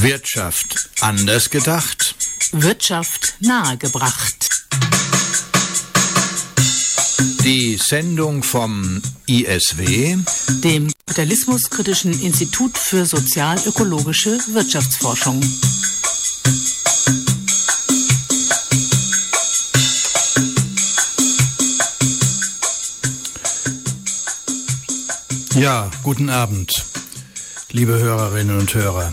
[0.00, 2.14] Wirtschaft anders gedacht.
[2.52, 4.48] Wirtschaft nahegebracht.
[7.44, 10.16] Die Sendung vom ISW,
[10.62, 15.40] dem Kapitalismuskritischen Institut für sozial-ökologische Wirtschaftsforschung.
[25.54, 26.84] Ja, guten Abend,
[27.70, 29.12] liebe Hörerinnen und Hörer.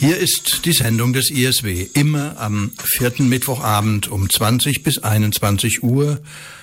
[0.00, 6.22] Hier ist die Sendung des ISW, immer am vierten Mittwochabend um 20 bis 21 Uhr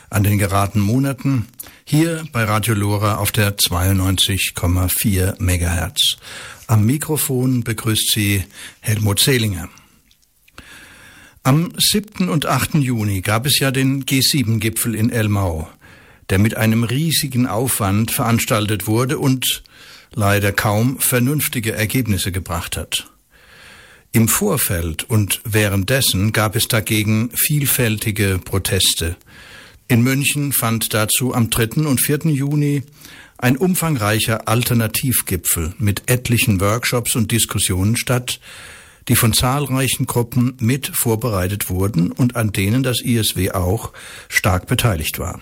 [0.10, 1.46] an den geraden Monaten,
[1.86, 6.18] hier bei Radio Lora auf der 92,4 Megahertz.
[6.66, 8.44] Am Mikrofon begrüßt Sie
[8.80, 9.70] Helmut Zehlinger.
[11.44, 12.30] Am 7.
[12.30, 12.74] und 8.
[12.74, 15.70] Juni gab es ja den G7-Gipfel in Elmau,
[16.32, 19.62] der mit einem riesigen Aufwand veranstaltet wurde und
[20.16, 23.08] leider kaum vernünftige Ergebnisse gebracht hat.
[24.18, 29.16] Im Vorfeld und währenddessen gab es dagegen vielfältige Proteste.
[29.88, 31.86] In München fand dazu am 3.
[31.86, 32.22] und 4.
[32.32, 32.82] Juni
[33.38, 38.40] ein umfangreicher Alternativgipfel mit etlichen Workshops und Diskussionen statt,
[39.08, 43.94] die von zahlreichen Gruppen mit vorbereitet wurden und an denen das ISW auch
[44.30, 45.40] stark beteiligt war.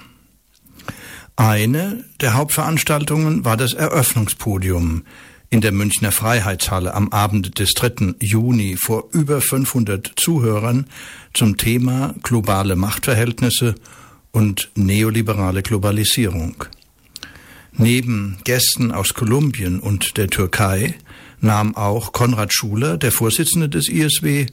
[1.37, 5.05] Eine der Hauptveranstaltungen war das Eröffnungspodium,
[5.49, 8.15] in der Münchner Freiheitshalle am Abend des 3.
[8.19, 10.87] Juni vor über 500 Zuhörern
[11.33, 13.75] zum Thema globale Machtverhältnisse
[14.31, 16.65] und neoliberale Globalisierung.
[17.73, 20.95] Neben Gästen aus Kolumbien und der Türkei
[21.41, 24.47] nahm auch Konrad Schuler, der Vorsitzende des ISW,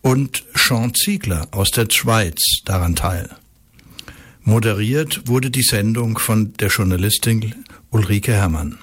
[0.00, 3.30] und Sean Ziegler aus der Schweiz daran teil.
[4.42, 7.54] Moderiert wurde die Sendung von der Journalistin
[7.90, 8.78] Ulrike Herrmann.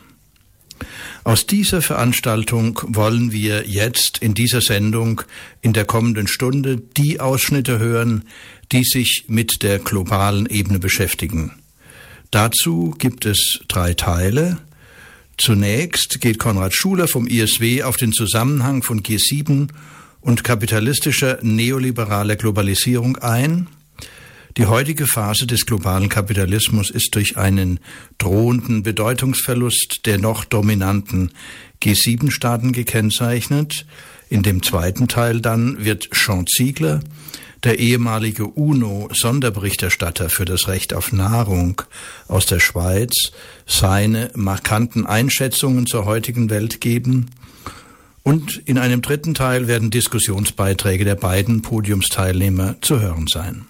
[1.23, 5.21] Aus dieser Veranstaltung wollen wir jetzt in dieser Sendung
[5.61, 8.23] in der kommenden Stunde die Ausschnitte hören,
[8.71, 11.53] die sich mit der globalen Ebene beschäftigen.
[12.31, 14.59] Dazu gibt es drei Teile.
[15.37, 19.69] Zunächst geht Konrad Schuler vom ISW auf den Zusammenhang von G7
[20.21, 23.67] und kapitalistischer neoliberaler Globalisierung ein.
[24.59, 27.79] Die heutige Phase des globalen Kapitalismus ist durch einen
[28.17, 31.31] drohenden Bedeutungsverlust der noch dominanten
[31.81, 33.85] G7-Staaten gekennzeichnet.
[34.27, 36.99] In dem zweiten Teil dann wird Sean Ziegler,
[37.63, 41.81] der ehemalige UNO-Sonderberichterstatter für das Recht auf Nahrung
[42.27, 43.31] aus der Schweiz,
[43.65, 47.27] seine markanten Einschätzungen zur heutigen Welt geben.
[48.23, 53.65] Und in einem dritten Teil werden Diskussionsbeiträge der beiden Podiumsteilnehmer zu hören sein.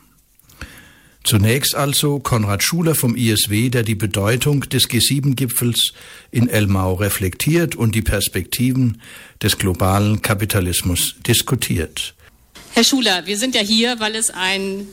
[1.24, 5.94] Zunächst also Konrad Schuler vom ISW, der die Bedeutung des G7-Gipfels
[6.32, 9.02] in Elmau reflektiert und die Perspektiven
[9.42, 12.16] des globalen Kapitalismus diskutiert.
[12.74, 14.88] Herr Schuler, wir sind ja hier, weil es einen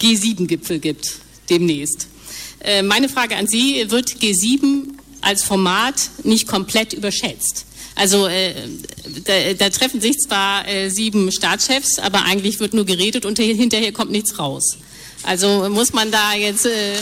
[0.00, 1.18] G7-Gipfel gibt,
[1.50, 2.08] demnächst.
[2.60, 4.84] Äh, meine Frage an Sie, wird G7
[5.20, 7.66] als Format nicht komplett überschätzt?
[7.94, 8.54] Also äh,
[9.24, 13.92] da, da, treffen sich zwar äh, sieben Staatschefs, aber eigentlich wird nur geredet und hinterher
[13.92, 14.78] kommt nichts raus.
[15.22, 16.94] Also muss man da jetzt äh,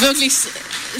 [0.00, 0.32] wirklich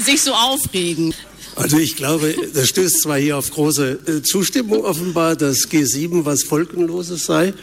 [0.03, 1.13] sich so aufregen.
[1.55, 6.43] Also ich glaube, das stößt zwar hier auf große äh, Zustimmung offenbar, dass G7 was
[6.43, 7.53] Folgenloses sei.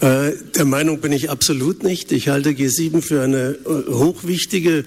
[0.00, 2.10] Äh, der Meinung bin ich absolut nicht.
[2.10, 4.84] Ich halte G7 für eine äh, hochwichtige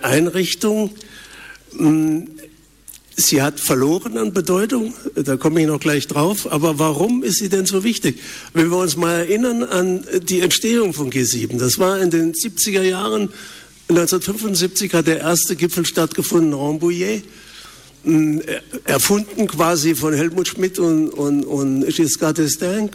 [0.00, 0.94] Einrichtung.
[1.76, 2.37] Hm,
[3.20, 6.52] Sie hat verloren an Bedeutung, da komme ich noch gleich drauf.
[6.52, 8.20] Aber warum ist sie denn so wichtig?
[8.54, 12.82] Wenn wir uns mal erinnern an die Entstehung von G7, das war in den 70er
[12.82, 13.30] Jahren,
[13.88, 17.24] 1975 hat der erste Gipfel stattgefunden, Rambouillet,
[18.84, 22.90] erfunden quasi von Helmut Schmidt und, und, und Giscard d'Estaing.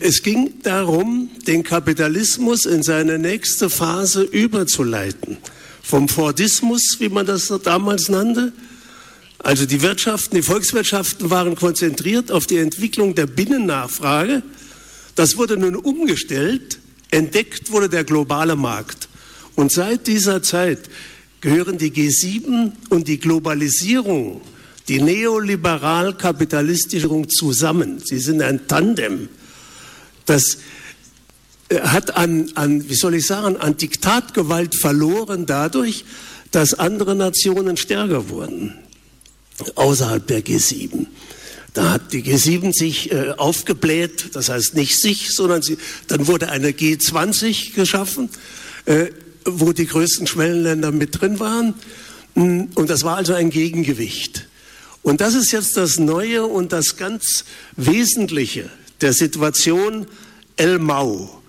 [0.00, 5.36] Es ging darum, den Kapitalismus in seine nächste Phase überzuleiten.
[5.84, 8.52] Vom Fordismus, wie man das damals nannte,
[9.44, 14.42] also die Wirtschaften, die Volkswirtschaften waren konzentriert auf die Entwicklung der Binnennachfrage.
[15.16, 16.78] Das wurde nun umgestellt.
[17.10, 19.06] Entdeckt wurde der globale Markt.
[19.54, 20.88] Und seit dieser Zeit
[21.42, 24.40] gehören die G7 und die Globalisierung,
[24.88, 28.00] die neoliberal-kapitalistische zusammen.
[28.02, 29.28] Sie sind ein Tandem.
[30.24, 30.56] Das
[31.68, 36.06] äh, hat an, an, wie soll ich sagen, an Diktatgewalt verloren dadurch,
[36.50, 38.72] dass andere Nationen stärker wurden
[39.74, 41.06] außerhalb der G7.
[41.74, 46.48] Da hat die G7 sich äh, aufgebläht, das heißt nicht sich, sondern sie, dann wurde
[46.50, 48.30] eine G20 geschaffen,
[48.86, 49.06] äh,
[49.44, 51.74] wo die größten Schwellenländer mit drin waren.
[52.34, 54.46] Mm, und das war also ein Gegengewicht.
[55.02, 57.44] Und das ist jetzt das Neue und das ganz
[57.76, 60.06] Wesentliche der Situation
[60.56, 61.42] El Mau.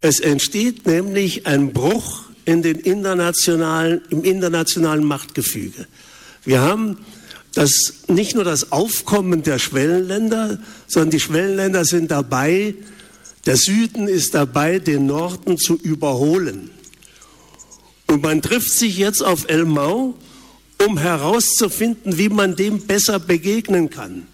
[0.00, 5.86] Es entsteht nämlich ein Bruch in den internationalen, im internationalen Machtgefüge.
[6.44, 6.98] Wir haben
[7.54, 7.70] das,
[8.08, 12.74] nicht nur das Aufkommen der Schwellenländer, sondern die Schwellenländer sind dabei,
[13.46, 16.70] der Süden ist dabei, den Norden zu überholen.
[18.06, 20.14] Und man trifft sich jetzt auf El Mau,
[20.84, 24.26] um herauszufinden, wie man dem besser begegnen kann.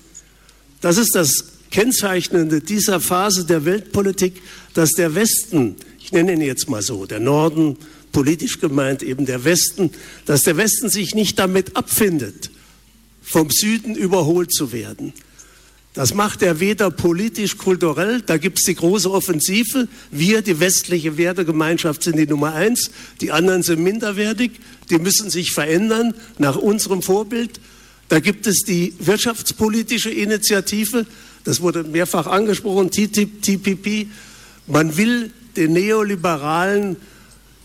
[0.81, 4.41] Das ist das Kennzeichnende dieser Phase der Weltpolitik,
[4.75, 7.77] dass der Westen, ich nenne ihn jetzt mal so, der Norden,
[8.13, 9.91] politisch gemeint eben der Westen,
[10.27, 12.51] dass der Westen sich nicht damit abfindet,
[13.31, 15.13] vom Süden überholt zu werden.
[15.95, 19.89] Das macht er weder politisch, kulturell, da gibt es die große Offensive.
[20.11, 22.91] Wir, die westliche Wertegemeinschaft, sind die Nummer eins,
[23.21, 24.53] die anderen sind minderwertig,
[24.89, 27.61] die müssen sich verändern nach unserem Vorbild.
[28.09, 31.07] Da gibt es die wirtschaftspolitische Initiative,
[31.45, 34.07] das wurde mehrfach angesprochen, TTIP, TPP.
[34.67, 36.97] Man will den neoliberalen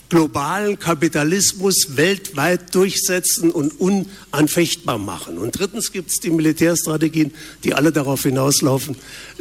[0.10, 5.38] globalen Kapitalismus weltweit durchsetzen und unanfechtbar machen.
[5.38, 8.96] Und drittens gibt es die Militärstrategien, die alle darauf hinauslaufen,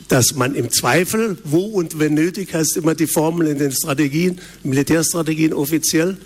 [0.09, 4.41] dass man im Zweifel, wo und wenn nötig, heißt immer die Formel in den Strategien,
[4.63, 6.17] Militärstrategien offiziell,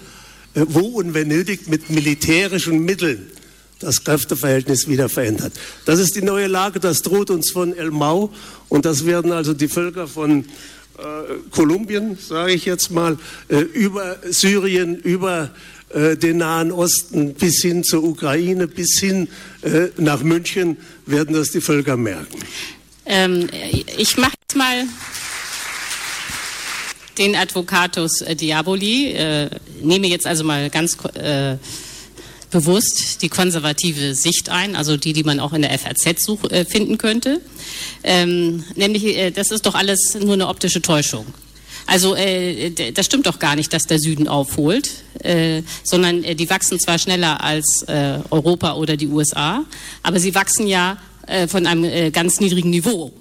[0.55, 3.26] äh, wo und wenn nötig mit militärischen Mitteln
[3.81, 5.52] das Kräfteverhältnis wieder verändert.
[5.85, 8.32] Das ist die neue Lage, das droht uns von El Mau
[8.69, 10.44] und das werden also die Völker von
[11.50, 13.19] Kolumbien, sage ich jetzt mal,
[13.49, 15.50] äh, über Syrien, über
[15.91, 19.29] äh, den Nahen Osten bis hin zur Ukraine, bis hin
[19.97, 22.39] nach München werden das die Völker merken.
[23.06, 23.49] Ähm,
[23.97, 24.85] ich mache jetzt mal
[27.19, 29.50] den Advocatus Diaboli, äh,
[29.83, 31.56] nehme jetzt also mal ganz äh,
[32.50, 36.65] bewusst die konservative Sicht ein, also die, die man auch in der FAZ such, äh,
[36.65, 37.41] finden könnte.
[38.03, 41.27] Ähm, nämlich, äh, das ist doch alles nur eine optische Täuschung.
[41.87, 44.91] Also äh, das stimmt doch gar nicht, dass der Süden aufholt,
[45.21, 49.65] äh, sondern äh, die wachsen zwar schneller als äh, Europa oder die USA,
[50.03, 53.12] aber sie wachsen ja äh, von einem äh, ganz niedrigen Niveau.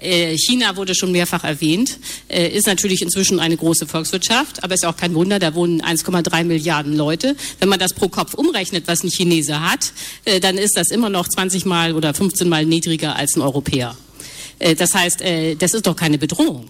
[0.00, 1.98] Äh, China wurde schon mehrfach erwähnt,
[2.28, 6.44] äh, ist natürlich inzwischen eine große Volkswirtschaft, aber ist auch kein Wunder, da wohnen 1,3
[6.44, 7.36] Milliarden Leute.
[7.58, 9.92] Wenn man das pro Kopf umrechnet, was ein Chinese hat,
[10.24, 13.96] äh, dann ist das immer noch 20 Mal oder 15 Mal niedriger als ein Europäer.
[14.76, 15.22] Das heißt,
[15.58, 16.68] das ist doch keine Bedrohung.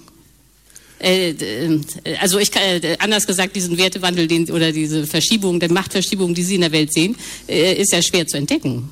[2.20, 2.62] Also ich kann,
[3.00, 6.92] anders gesagt, diesen Wertewandel den, oder diese Verschiebung, die Machtverschiebung, die Sie in der Welt
[6.92, 7.16] sehen,
[7.48, 8.90] ist ja schwer zu entdecken.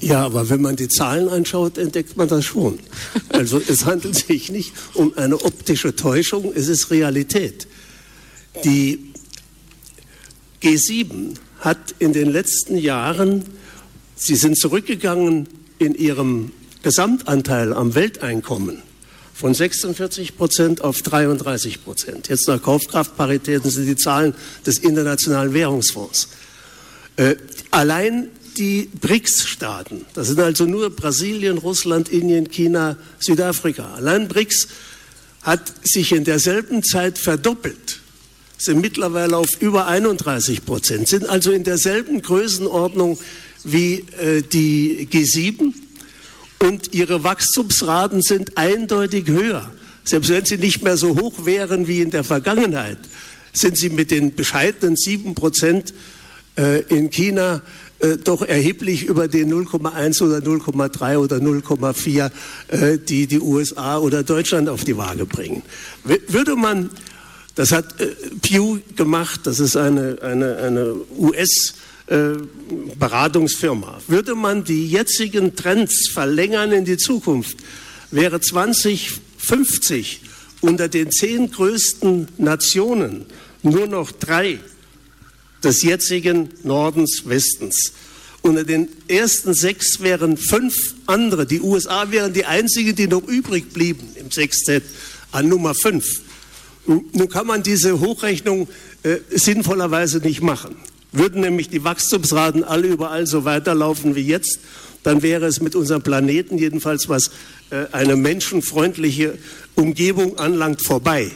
[0.00, 2.78] Ja, aber wenn man die Zahlen anschaut, entdeckt man das schon.
[3.30, 7.66] Also es handelt sich nicht um eine optische Täuschung, es ist Realität.
[8.64, 9.12] Die
[10.62, 13.44] G7 hat in den letzten Jahren,
[14.14, 15.48] sie sind zurückgegangen
[15.78, 16.52] in ihrem
[16.82, 18.82] Gesamtanteil am Welteinkommen
[19.34, 22.28] von 46 Prozent auf 33 Prozent.
[22.28, 24.34] Jetzt nach Kaufkraftparitäten sind die Zahlen
[24.66, 26.28] des Internationalen Währungsfonds.
[27.16, 27.36] Äh,
[27.70, 28.28] allein
[28.58, 33.94] die BRICS-Staaten, das sind also nur Brasilien, Russland, Indien, China, Südafrika.
[33.94, 34.68] Allein BRICS
[35.42, 38.00] hat sich in derselben Zeit verdoppelt,
[38.58, 43.18] sind mittlerweile auf über 31 Prozent, sind also in derselben Größenordnung
[43.64, 45.72] wie äh, die G7
[46.58, 49.70] und ihre Wachstumsraten sind eindeutig höher.
[50.04, 52.98] Selbst wenn sie nicht mehr so hoch wären wie in der Vergangenheit,
[53.52, 55.94] sind sie mit den bescheidenen 7 Prozent
[56.56, 57.62] äh, in China
[58.00, 62.30] äh, doch erheblich über den 0,1 oder 0,3 oder 0,4,
[62.68, 65.62] äh, die die USA oder Deutschland auf die Waage bringen.
[66.04, 66.90] Würde man,
[67.54, 68.06] das hat äh,
[68.40, 71.74] Pew gemacht, das ist eine, eine, eine US-
[72.06, 72.36] äh,
[72.98, 74.00] Beratungsfirma.
[74.08, 77.58] Würde man die jetzigen Trends verlängern in die Zukunft,
[78.10, 80.22] wäre 2050
[80.62, 83.26] unter den zehn größten Nationen
[83.62, 84.58] nur noch drei
[85.62, 87.92] des jetzigen Nordens, Westens.
[88.42, 91.46] Unter den ersten sechs wären fünf andere.
[91.46, 94.84] Die USA wären die einzigen, die noch übrig blieben im Sextett
[95.32, 96.06] an Nummer fünf.
[96.86, 98.68] Nun kann man diese Hochrechnung
[99.02, 100.76] äh, sinnvollerweise nicht machen.
[101.12, 104.60] Würden nämlich die Wachstumsraten alle überall so weiterlaufen wie jetzt,
[105.02, 107.30] dann wäre es mit unserem Planeten jedenfalls, was
[107.70, 109.38] äh, eine menschenfreundliche
[109.74, 111.30] Umgebung anlangt, vorbei.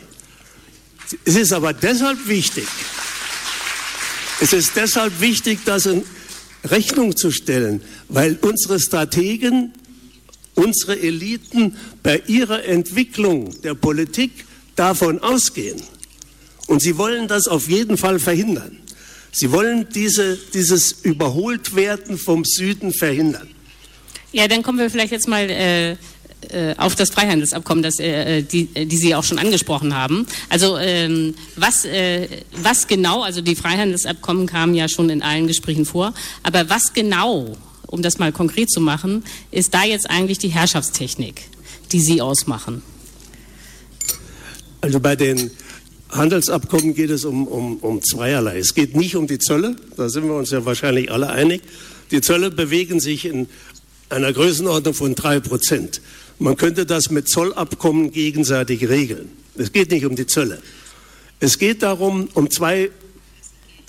[1.25, 2.67] Es ist aber deshalb wichtig,
[4.43, 6.03] es ist deshalb wichtig, das in
[6.65, 9.73] Rechnung zu stellen, weil unsere Strategen,
[10.57, 14.33] unsere Eliten bei ihrer Entwicklung der Politik
[14.75, 15.81] davon ausgehen.
[16.67, 18.79] Und sie wollen das auf jeden Fall verhindern.
[19.31, 23.49] Sie wollen diese, dieses Überholtwerden vom Süden verhindern.
[24.33, 25.97] Ja, dann kommen wir vielleicht jetzt mal äh,
[26.77, 30.27] auf das Freihandelsabkommen, das, äh, die, die Sie auch schon angesprochen haben.
[30.49, 32.29] Also ähm, was, äh,
[32.63, 37.57] was genau, also die Freihandelsabkommen kamen ja schon in allen Gesprächen vor, aber was genau,
[37.87, 41.43] um das mal konkret zu machen, ist da jetzt eigentlich die Herrschaftstechnik,
[41.93, 42.83] die Sie ausmachen?
[44.81, 45.51] Also bei den
[46.11, 48.59] Handelsabkommen geht es um, um, um zweierlei.
[48.59, 51.63] Es geht nicht um die Zölle, da sind wir uns ja wahrscheinlich alle einig.
[52.11, 53.47] Die Zölle bewegen sich in
[54.11, 56.03] einer Größenordnung von drei Prozent.
[56.43, 59.31] Man könnte das mit Zollabkommen gegenseitig regeln.
[59.57, 60.61] Es geht nicht um die Zölle.
[61.39, 62.91] Es geht darum, um zwei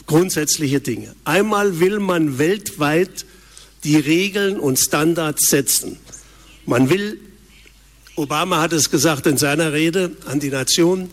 [0.06, 1.16] grundsätzliche Dinge.
[1.26, 3.26] Einmal will man weltweit
[3.84, 5.98] die Regeln und Standards setzen.
[6.68, 7.20] Man will,
[8.16, 11.10] Obama hat es gesagt in seiner Rede an die Nation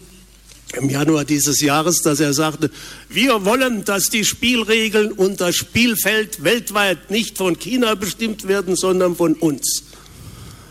[0.74, 2.70] im Januar dieses Jahres, dass er sagte,
[3.08, 9.16] wir wollen, dass die Spielregeln und das Spielfeld weltweit nicht von China bestimmt werden, sondern
[9.16, 9.84] von uns.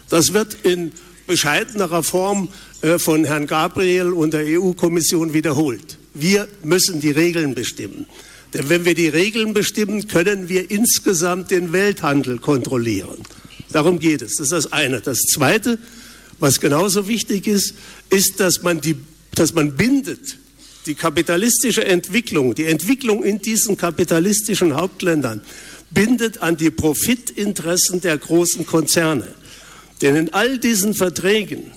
[0.09, 0.91] Das wird in
[1.27, 2.49] bescheidenerer Form
[2.81, 5.97] äh, von Herrn Gabriel und der EU-Kommission wiederholt.
[6.13, 8.07] Wir müssen die Regeln bestimmen.
[8.53, 13.19] Denn wenn wir die Regeln bestimmen, können wir insgesamt den Welthandel kontrollieren.
[13.71, 14.37] Darum geht es.
[14.37, 15.01] Das ist das eine.
[15.01, 15.77] Das zweite,
[16.39, 17.75] was genauso wichtig ist,
[18.09, 18.95] ist, dass man, die,
[19.35, 20.37] dass man bindet
[20.87, 25.41] die kapitalistische Entwicklung, die Entwicklung in diesen kapitalistischen Hauptländern,
[25.91, 29.27] bindet an die Profitinteressen der großen Konzerne.
[30.01, 31.71] Denn in all diesen Verträgen,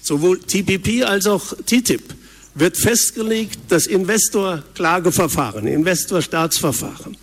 [0.00, 2.14] sowohl TPP als auch TTIP,
[2.54, 7.16] wird festgelegt das Investor-Klageverfahren, Investor-Staatsverfahren.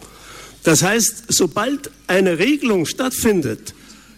[0.63, 3.74] Das heißt, sobald eine Regelung stattfindet,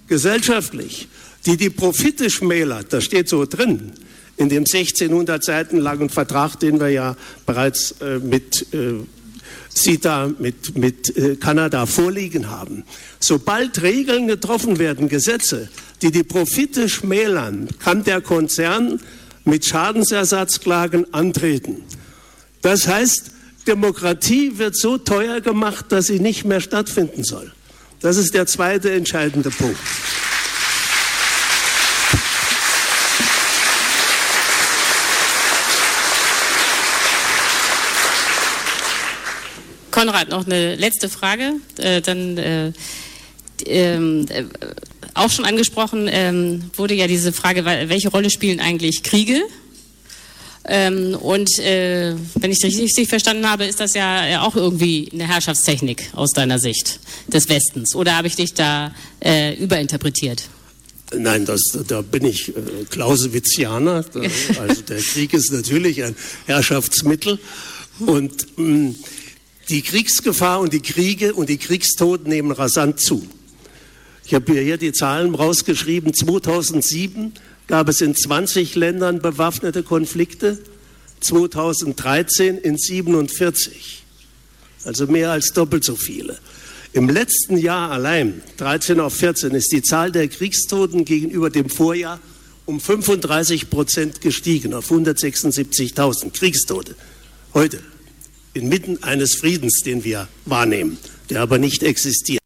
[0.08, 1.08] gesellschaftlich,
[1.46, 3.94] die die Profite schmälert, das steht so drin,
[4.38, 8.96] in dem 1600 Seiten langen Vertrag, den wir ja bereits äh, mit äh,
[9.76, 12.84] CETA mit, mit äh, Kanada vorliegen haben.
[13.20, 15.70] Sobald Regeln getroffen werden, Gesetze,
[16.02, 19.00] die die Profite schmälern, kann der Konzern
[19.46, 21.84] mit Schadensersatzklagen antreten.
[22.62, 23.32] Das heißt,
[23.68, 27.52] Demokratie wird so teuer gemacht, dass sie nicht mehr stattfinden soll.
[28.02, 29.78] Das ist der zweite entscheidende Punkt.
[40.04, 41.54] Konrad, noch eine letzte Frage.
[41.78, 42.72] Äh, dann äh,
[43.66, 44.44] ähm, äh,
[45.14, 49.42] auch schon angesprochen ähm, wurde ja diese Frage, welche Rolle spielen eigentlich Kriege?
[50.66, 55.26] Ähm, und äh, wenn ich das richtig verstanden habe, ist das ja auch irgendwie eine
[55.26, 57.96] Herrschaftstechnik aus deiner Sicht des Westens.
[57.96, 58.94] Oder habe ich dich da
[59.24, 60.44] äh, überinterpretiert?
[61.16, 62.54] Nein, das, da bin ich äh,
[62.90, 64.04] Clausewitzianer.
[64.60, 67.40] Also der Krieg ist natürlich ein Herrschaftsmittel.
[68.00, 68.96] Und mh, mm,
[69.70, 73.28] die Kriegsgefahr und die Kriege und die Kriegstoten nehmen rasant zu.
[74.26, 76.14] Ich habe hier die Zahlen rausgeschrieben.
[76.14, 77.34] 2007
[77.68, 80.60] gab es in 20 Ländern bewaffnete Konflikte,
[81.22, 84.04] 2013 in 47.
[84.86, 86.38] Also mehr als doppelt so viele.
[86.92, 92.20] Im letzten Jahr allein, 13 auf 14, ist die Zahl der Kriegstoten gegenüber dem Vorjahr
[92.66, 96.96] um 35 Prozent gestiegen auf 176.000 Kriegstote.
[97.54, 97.80] Heute
[98.54, 100.98] inmitten eines Friedens, den wir wahrnehmen,
[101.30, 102.42] der aber nicht existiert.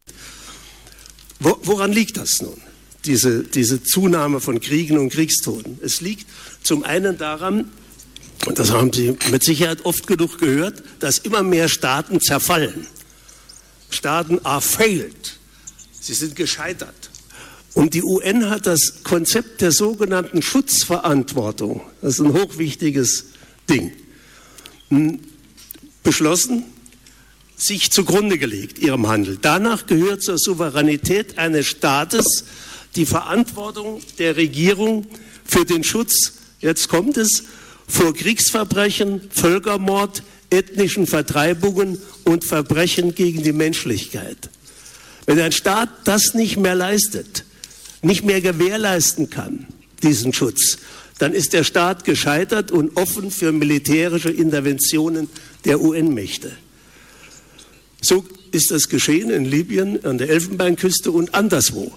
[1.39, 2.59] Wo, woran liegt das nun,
[3.05, 5.79] diese, diese Zunahme von Kriegen und Kriegstoten?
[5.81, 6.25] Es liegt
[6.63, 7.71] zum einen daran,
[8.45, 12.87] und das haben Sie mit Sicherheit oft genug gehört, dass immer mehr Staaten zerfallen.
[13.89, 15.37] Staaten are failed.
[15.99, 17.09] Sie sind gescheitert.
[17.73, 23.25] Und die UN hat das Konzept der sogenannten Schutzverantwortung, das ist ein hochwichtiges
[23.69, 23.91] Ding,
[26.07, 26.63] beschlossen,
[27.57, 29.37] sich zugrunde gelegt, ihrem Handel.
[29.41, 32.45] Danach gehört zur Souveränität eines Staates
[32.95, 35.05] die Verantwortung der Regierung
[35.43, 37.43] für den Schutz, jetzt kommt es,
[37.89, 44.49] vor Kriegsverbrechen, Völkermord, ethnischen Vertreibungen und Verbrechen gegen die Menschlichkeit.
[45.25, 47.43] Wenn ein Staat das nicht mehr leistet,
[48.01, 49.67] nicht mehr gewährleisten kann,
[50.03, 50.77] diesen Schutz,
[51.19, 55.29] dann ist der Staat gescheitert und offen für militärische Interventionen
[55.67, 56.51] der UN-Mächte.
[58.01, 61.91] So ist das geschehen in Libyen, an der Elfenbeinküste und anderswo.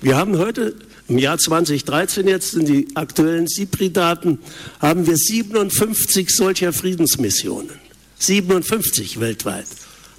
[0.00, 0.76] Wir haben heute
[1.08, 4.38] im Jahr 2013 jetzt in die aktuellen SIPRI-Daten
[4.78, 7.70] haben wir 57 solcher Friedensmissionen.
[8.18, 9.66] 57 weltweit.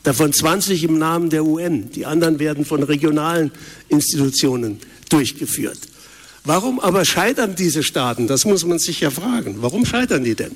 [0.03, 1.91] Davon 20 im Namen der UN.
[1.91, 3.51] Die anderen werden von regionalen
[3.87, 4.79] Institutionen
[5.09, 5.79] durchgeführt.
[6.43, 8.27] Warum aber scheitern diese Staaten?
[8.27, 9.57] Das muss man sich ja fragen.
[9.59, 10.55] Warum scheitern die denn?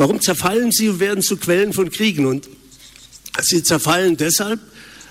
[0.00, 2.24] Warum zerfallen sie und werden zu Quellen von Kriegen?
[2.24, 2.48] Und
[3.42, 4.58] Sie zerfallen deshalb,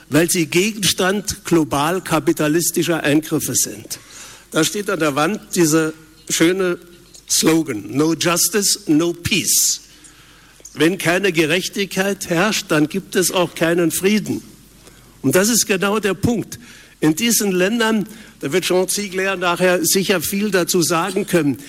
[0.09, 3.99] weil sie Gegenstand global kapitalistischer Eingriffe sind.
[4.49, 5.93] Da steht an der Wand dieser
[6.27, 6.79] schöne
[7.29, 9.81] Slogan, No Justice, No Peace.
[10.73, 14.41] Wenn keine Gerechtigkeit herrscht, dann gibt es auch keinen Frieden.
[15.21, 16.57] Und das ist genau der Punkt.
[16.99, 18.07] In diesen Ländern,
[18.39, 21.59] da wird Jean Ziegler nachher sicher viel dazu sagen können,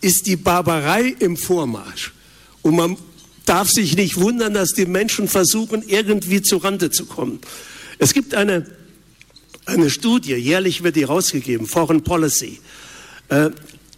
[0.00, 2.12] ist die Barbarei im Vormarsch.
[2.62, 2.96] Und man
[3.46, 7.40] darf sich nicht wundern, dass die Menschen versuchen, irgendwie zu Rande zu kommen.
[7.98, 8.66] Es gibt eine,
[9.66, 12.60] eine Studie, jährlich wird die rausgegeben, Foreign Policy,
[13.28, 13.50] äh,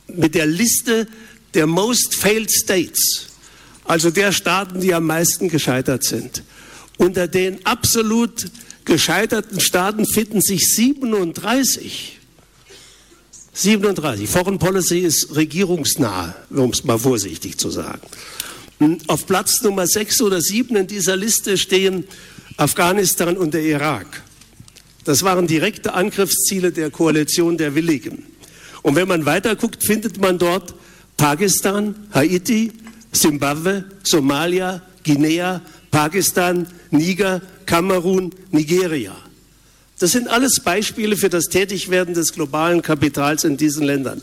[0.08, 1.06] mit der Liste
[1.54, 3.26] der Most Failed States,
[3.84, 6.42] also der Staaten, die am meisten gescheitert sind.
[6.98, 8.50] Unter den absolut
[8.84, 12.18] gescheiterten Staaten finden sich 37.
[13.54, 14.28] 37.
[14.28, 18.00] Foreign Policy ist regierungsnah, um es mal vorsichtig zu sagen.
[19.06, 22.04] Auf Platz Nummer 6 oder 7 in dieser Liste stehen
[22.56, 24.22] Afghanistan und der Irak.
[25.04, 28.24] Das waren direkte Angriffsziele der Koalition der Willigen.
[28.82, 30.74] Und wenn man weiter guckt, findet man dort
[31.16, 32.72] Pakistan, Haiti,
[33.12, 35.60] Simbabwe, Somalia, Guinea,
[35.90, 39.14] Pakistan, Niger, Kamerun, Nigeria.
[40.00, 44.22] Das sind alles Beispiele für das Tätigwerden des globalen Kapitals in diesen Ländern.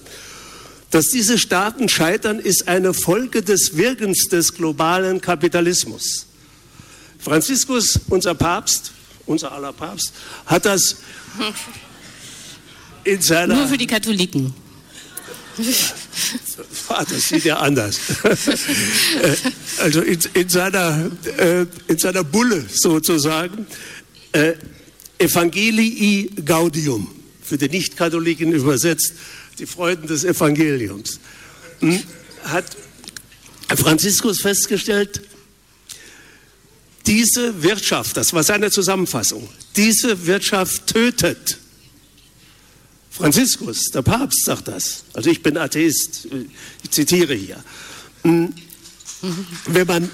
[0.91, 6.25] Dass diese Staaten scheitern, ist eine Folge des Wirkens des globalen Kapitalismus.
[7.19, 8.91] Franziskus, unser Papst,
[9.25, 10.13] unser aller Papst,
[10.45, 10.97] hat das
[13.03, 13.55] in seiner.
[13.55, 14.53] Nur für die Katholiken.
[16.87, 17.99] Das sieht ja anders.
[18.23, 19.35] Äh,
[19.79, 23.67] also in, in, seiner, äh, in seiner Bulle sozusagen,
[24.31, 24.53] äh,
[25.17, 27.09] Evangelii Gaudium,
[27.41, 29.13] für die Nicht-Katholiken übersetzt,
[29.59, 31.19] die Freuden des Evangeliums,
[31.79, 32.01] hm,
[32.43, 32.65] hat
[33.75, 35.21] Franziskus festgestellt,
[37.05, 41.57] diese Wirtschaft, das war seine Zusammenfassung, diese Wirtschaft tötet.
[43.09, 45.03] Franziskus, der Papst, sagt das.
[45.13, 46.27] Also ich bin Atheist,
[46.83, 47.61] ich zitiere hier.
[48.23, 48.53] Hm,
[49.65, 50.09] wenn man,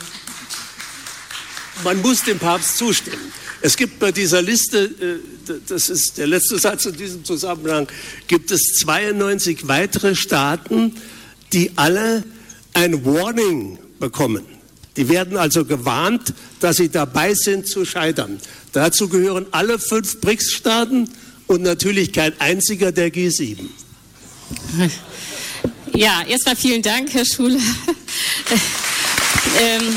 [1.84, 3.31] man muss dem Papst zustimmen.
[3.65, 7.88] Es gibt bei dieser Liste, äh, das ist der letzte Satz in diesem Zusammenhang,
[8.28, 10.93] gibt es 92 weitere Staaten,
[11.51, 12.23] die alle
[12.75, 14.45] ein Warning bekommen.
[14.97, 18.39] Die werden also gewarnt, dass sie dabei sind zu scheitern.
[18.71, 21.10] Dazu gehören alle fünf BRICS-Staaten
[21.47, 23.65] und natürlich kein einziger der G7.
[25.95, 27.58] Ja, erstmal vielen Dank, Herr Schuler.
[29.60, 29.95] ähm,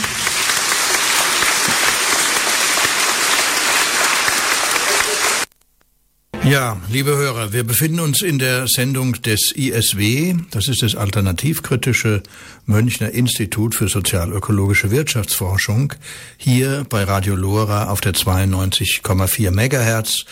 [6.48, 12.22] Ja, liebe Hörer, wir befinden uns in der Sendung des ISW, das ist das Alternativkritische
[12.64, 15.92] Münchner Institut für sozialökologische Wirtschaftsforschung,
[16.38, 20.24] hier bei Radio Lora auf der 92,4 Megahertz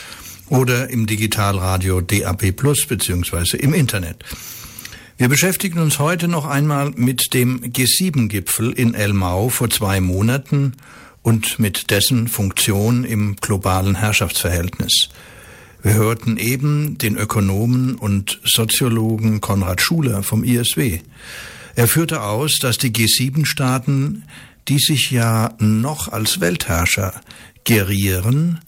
[0.49, 2.57] oder im Digitalradio DAB
[2.89, 4.25] beziehungsweise im Internet.
[5.19, 10.73] Wir beschäftigen uns heute noch einmal mit dem G7-Gipfel in Elmau vor zwei Monaten
[11.21, 15.11] und mit dessen Funktion im globalen Herrschaftsverhältnis.
[15.87, 20.99] Wir hörten eben den Ökonomen und Soziologen Konrad Schuler vom ISW.
[21.77, 24.25] Er führte aus, dass die G7-Staaten,
[24.67, 27.21] die sich ja noch als Weltherrscher
[27.63, 28.59] gerieren,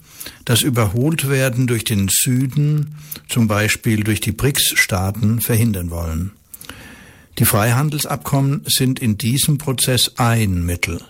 [0.45, 2.95] das Überholtwerden durch den Süden,
[3.27, 6.31] zum Beispiel durch die BRICS-Staaten, verhindern wollen.
[7.37, 11.01] Die Freihandelsabkommen sind in diesem Prozess ein Mittel.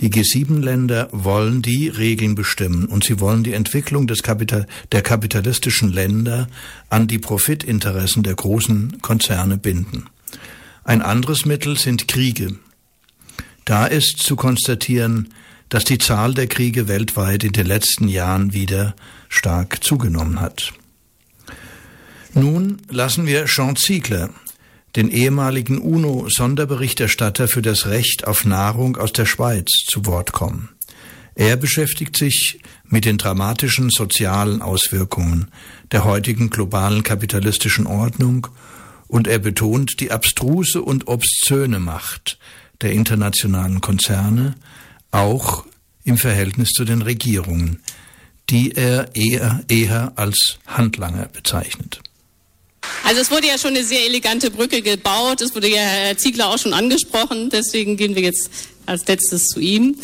[0.00, 5.92] Die G7-Länder wollen die Regeln bestimmen und sie wollen die Entwicklung des Kapital der kapitalistischen
[5.92, 6.46] Länder
[6.88, 10.04] an die Profitinteressen der großen Konzerne binden.
[10.84, 12.56] Ein anderes Mittel sind Kriege.
[13.64, 15.30] Da ist zu konstatieren,
[15.68, 18.94] dass die Zahl der Kriege weltweit in den letzten Jahren wieder
[19.28, 20.72] stark zugenommen hat.
[22.34, 24.30] Nun lassen wir Jean Ziegler
[24.96, 30.70] den ehemaligen UNO-Sonderberichterstatter für das Recht auf Nahrung aus der Schweiz zu Wort kommen.
[31.34, 35.50] Er beschäftigt sich mit den dramatischen sozialen Auswirkungen
[35.92, 38.48] der heutigen globalen kapitalistischen Ordnung
[39.06, 42.38] und er betont die abstruse und obszöne Macht
[42.80, 44.54] der internationalen Konzerne,
[45.10, 45.64] auch
[46.04, 47.80] im Verhältnis zu den Regierungen,
[48.50, 52.00] die er eher, eher als Handlanger bezeichnet.
[53.04, 56.48] Also es wurde ja schon eine sehr elegante Brücke gebaut, es wurde ja Herr Ziegler
[56.48, 58.50] auch schon angesprochen, deswegen gehen wir jetzt
[58.86, 59.96] als letztes zu ihm.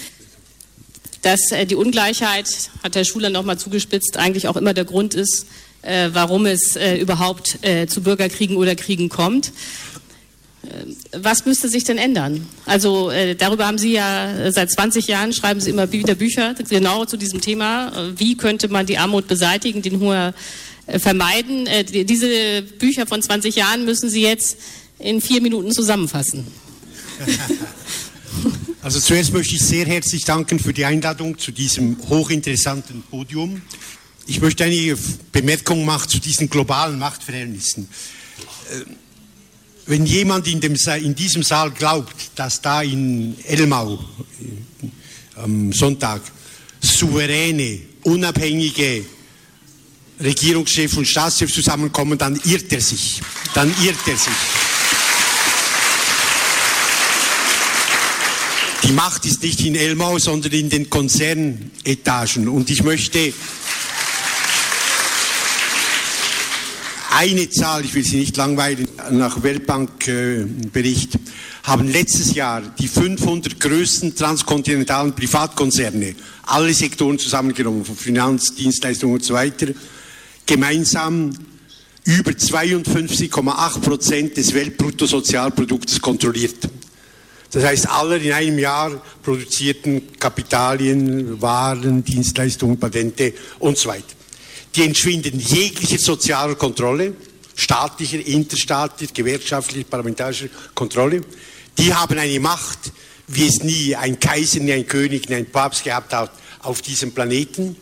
[1.22, 2.48] Dass äh, die Ungleichheit,
[2.82, 5.46] hat Herr Schuler nochmal zugespitzt, eigentlich auch immer der Grund ist,
[5.82, 9.52] äh, warum es äh, überhaupt zu Bürgerkriegen oder Kriegen kommt.
[11.12, 12.46] was müsste sich denn ändern?
[12.64, 17.18] Also darüber haben Sie ja seit 20 Jahren, schreiben Sie immer wieder Bücher genau zu
[17.18, 17.92] diesem Thema.
[18.16, 20.32] Wie könnte man die Armut beseitigen, den Hunger äh,
[20.86, 21.66] vermeiden?
[21.66, 24.58] Äh, die, diese Bücher von 20 Jahren müssen Sie jetzt
[24.98, 26.46] in vier Minuten zusammenfassen.
[28.82, 33.62] Also zuerst möchte ich sehr herzlich danken für die Einladung zu diesem hochinteressanten Podium.
[34.26, 34.98] Ich möchte einige
[35.32, 37.88] Bemerkungen machen zu diesen globalen Machtverhältnissen.
[38.70, 38.84] Äh,
[39.86, 44.86] wenn jemand in, dem, in diesem Saal glaubt, dass da in Elmau äh,
[45.36, 46.20] am Sonntag
[46.80, 49.06] souveräne, unabhängige
[50.22, 53.20] Regierungschefs und Staatschefs zusammenkommen, dann irrt er sich.
[53.54, 54.32] Dann irrt er sich.
[58.84, 62.48] Die Macht ist nicht in Elmau, sondern in den Konzernetagen.
[62.48, 63.32] Und ich möchte
[67.16, 71.18] eine Zahl, ich will Sie nicht langweilen, nach Weltbankbericht, äh,
[71.62, 79.24] haben letztes Jahr die 500 größten transkontinentalen Privatkonzerne, alle Sektoren zusammengenommen, von Finanz, Dienstleistungen und
[79.24, 79.68] so weiter,
[80.46, 81.30] gemeinsam
[82.04, 86.68] über 52,8 Prozent des Weltbruttosozialprodukts kontrolliert.
[87.50, 94.14] Das heißt, alle in einem Jahr produzierten Kapitalien, Waren, Dienstleistungen, Patente und so weiter
[94.74, 97.14] die entschwinden jeglicher sozialer Kontrolle,
[97.54, 101.20] staatlicher, interstaatlicher, gewerkschaftlicher, parlamentarischer Kontrolle.
[101.78, 102.92] Die haben eine Macht,
[103.28, 107.12] wie es nie ein Kaiser, nie ein König, nie ein Papst gehabt hat auf diesem
[107.12, 107.76] Planeten.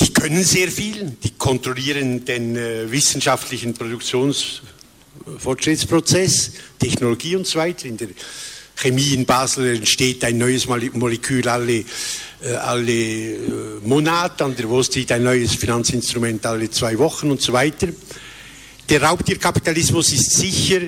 [0.00, 7.84] Die können sehr viel, die kontrollieren den äh, wissenschaftlichen Produktionsfortschrittsprozess, Technologie und so weiter.
[7.86, 8.08] In der
[8.76, 11.84] Chemie in Basel entsteht ein neues Molekül alle
[12.40, 17.42] äh, alle äh, Monate, an der Wall Street ein neues Finanzinstrument alle zwei Wochen und
[17.42, 17.88] so weiter.
[18.88, 20.80] Der Raubtierkapitalismus ist sicher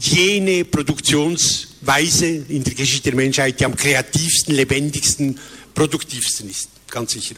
[0.00, 5.38] jene Produktionsweise in der Geschichte der Menschheit, die am kreativsten, lebendigsten,
[5.74, 7.36] produktivsten ist, ganz sicher.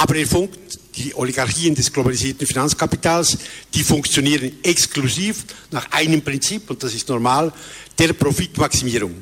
[0.00, 3.36] Aber er funkt, die Oligarchien des globalisierten Finanzkapitals,
[3.74, 7.52] die funktionieren exklusiv nach einem Prinzip, und das ist normal,
[7.98, 9.14] der Profitmaximierung.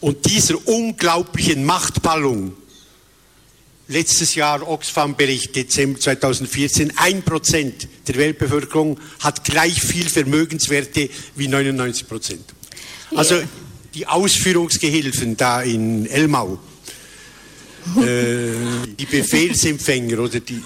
[0.00, 2.52] Und dieser unglaublichen Machtballung
[3.88, 12.06] letztes Jahr Oxfam-Bericht, Dezember 2014, ein Prozent der Weltbevölkerung hat gleich viel Vermögenswerte wie 99
[12.06, 12.44] Prozent.
[13.16, 13.40] Also
[13.94, 16.58] die Ausführungsgehilfen da in Elmau,
[17.96, 18.52] äh,
[18.98, 20.62] die Befehlsempfänger oder die,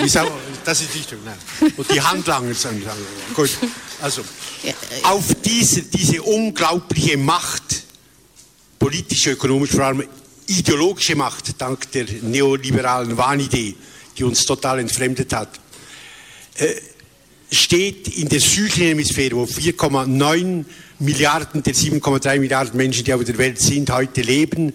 [0.00, 0.30] die sagen,
[0.64, 1.72] das ist nicht, nein.
[1.76, 3.00] und die Handlanger sagen, sagen
[3.34, 3.50] gut,
[4.00, 4.22] also
[4.62, 4.72] äh,
[5.04, 7.84] auf diese, diese unglaubliche Macht,
[8.78, 10.04] politische, ökonomische, vor allem
[10.46, 13.74] ideologische Macht dank der neoliberalen Wahnidee,
[14.16, 15.60] die uns total entfremdet hat,
[16.56, 16.74] äh,
[17.50, 20.64] steht in der südlichen Hemisphäre, wo 4,9
[20.98, 24.72] Milliarden der 7,3 Milliarden Menschen, die auf der Welt sind, heute leben,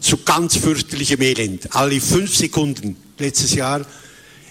[0.00, 1.74] zu ganz fürchterlichem Elend.
[1.74, 3.84] Alle fünf Sekunden letztes Jahr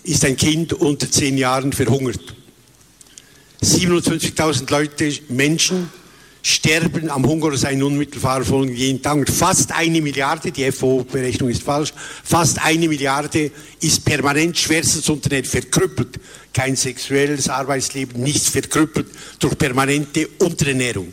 [0.03, 2.35] ist ein Kind unter zehn Jahren verhungert.
[3.61, 5.89] 57.000 Leute, Menschen,
[6.45, 9.29] sterben am Hunger oder seinen unmittelbaren Folgen jeden Tag.
[9.29, 16.19] Fast eine Milliarde, die FO-Berechnung ist falsch, fast eine Milliarde ist permanent schwerstens Unternehmen verkrüppelt.
[16.53, 19.07] Kein sexuelles Arbeitsleben, nichts verkrüppelt
[19.39, 21.11] durch permanente Unterernährung.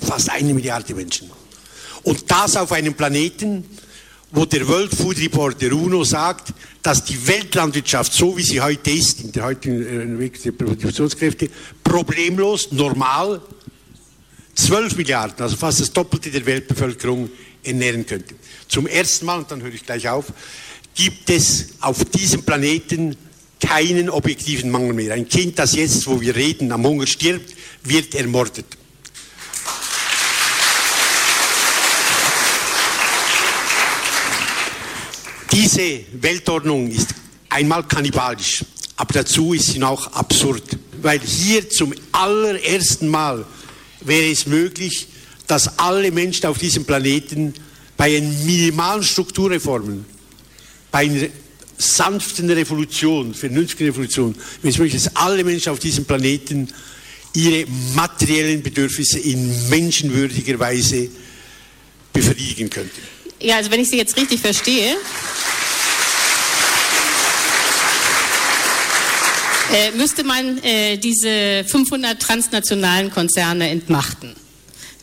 [0.00, 1.30] Fast eine Milliarde Menschen.
[2.02, 3.64] Und das auf einem Planeten,
[4.30, 6.52] wo der World Food Report der UNO sagt,
[6.82, 11.50] dass die Weltlandwirtschaft, so wie sie heute ist, in der heutigen Entwicklung der Produktionskräfte,
[11.82, 13.42] problemlos, normal
[14.54, 17.30] 12 Milliarden, also fast das Doppelte der Weltbevölkerung
[17.62, 18.34] ernähren könnte.
[18.68, 20.26] Zum ersten Mal, und dann höre ich gleich auf,
[20.94, 23.16] gibt es auf diesem Planeten
[23.60, 25.14] keinen objektiven Mangel mehr.
[25.14, 28.64] Ein Kind, das jetzt, wo wir reden, am Hunger stirbt, wird ermordet.
[35.52, 37.08] Diese Weltordnung ist
[37.48, 38.64] einmal kannibalisch,
[38.96, 40.62] aber dazu ist sie auch absurd,
[41.02, 43.44] weil hier zum allerersten Mal
[44.00, 45.08] wäre es möglich,
[45.46, 47.52] dass alle Menschen auf diesem Planeten
[47.96, 50.06] bei minimalen Strukturreformen,
[50.90, 51.30] bei
[51.80, 56.68] sanften Revolution, vernünftigen Revolution, wenn es möglich ist, alle Menschen auf diesem Planeten
[57.34, 61.08] ihre materiellen Bedürfnisse in menschenwürdiger Weise
[62.12, 63.00] befriedigen könnten.
[63.40, 64.96] Ja, also wenn ich Sie jetzt richtig verstehe,
[69.72, 74.34] äh, müsste man äh, diese 500 transnationalen Konzerne entmachten,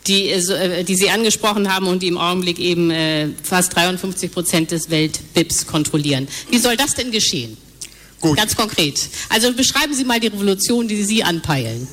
[0.08, 4.72] die, äh, die Sie angesprochen haben und die im Augenblick eben äh, fast 53 Prozent
[4.72, 6.28] des Welt-BIPs kontrollieren.
[6.50, 7.58] Wie soll das denn geschehen?
[8.20, 8.38] Gut.
[8.38, 9.00] Ganz konkret.
[9.30, 11.88] Also beschreiben Sie mal die Revolution, die Sie anpeilen.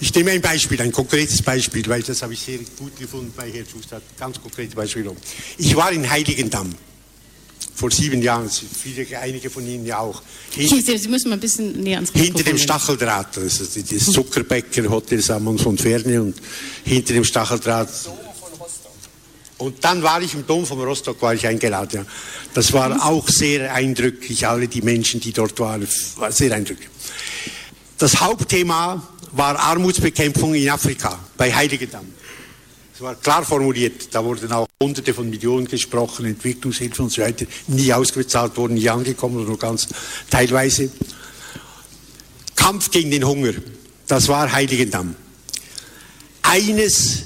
[0.00, 3.50] Ich nehme ein Beispiel, ein konkretes Beispiel, weil das habe ich sehr gut gefunden bei
[3.50, 4.00] Herrn Schuster.
[4.18, 5.10] Ganz konkretes Beispiel.
[5.58, 6.72] Ich war in Heiligendamm
[7.78, 10.20] vor sieben Jahren, viele, einige von Ihnen ja auch.
[10.50, 15.22] Hinter, Sie müssen mal ein bisschen näher ans Hinter dem Stacheldraht, also das Zuckerbäcker Hotel
[15.22, 16.34] Salmon von Ferne und
[16.84, 17.88] hinter dem Stacheldraht.
[19.58, 22.00] Und dann war ich im Dom von Rostock, war ich eingeladen.
[22.00, 22.06] Ja.
[22.52, 25.86] Das war auch sehr eindrücklich, alle die Menschen, die dort waren,
[26.16, 26.88] war sehr eindrücklich.
[27.96, 32.06] Das Hauptthema war Armutsbekämpfung in Afrika, bei Heiligendamm.
[32.98, 37.46] Es war klar formuliert, da wurden auch Hunderte von Millionen gesprochen, Entwicklungshilfe und so weiter,
[37.68, 39.86] nie ausgezahlt worden, nie angekommen, nur ganz
[40.28, 40.90] teilweise.
[42.56, 43.52] Kampf gegen den Hunger,
[44.08, 45.14] das war Heiligendamm.
[46.42, 47.22] Eines,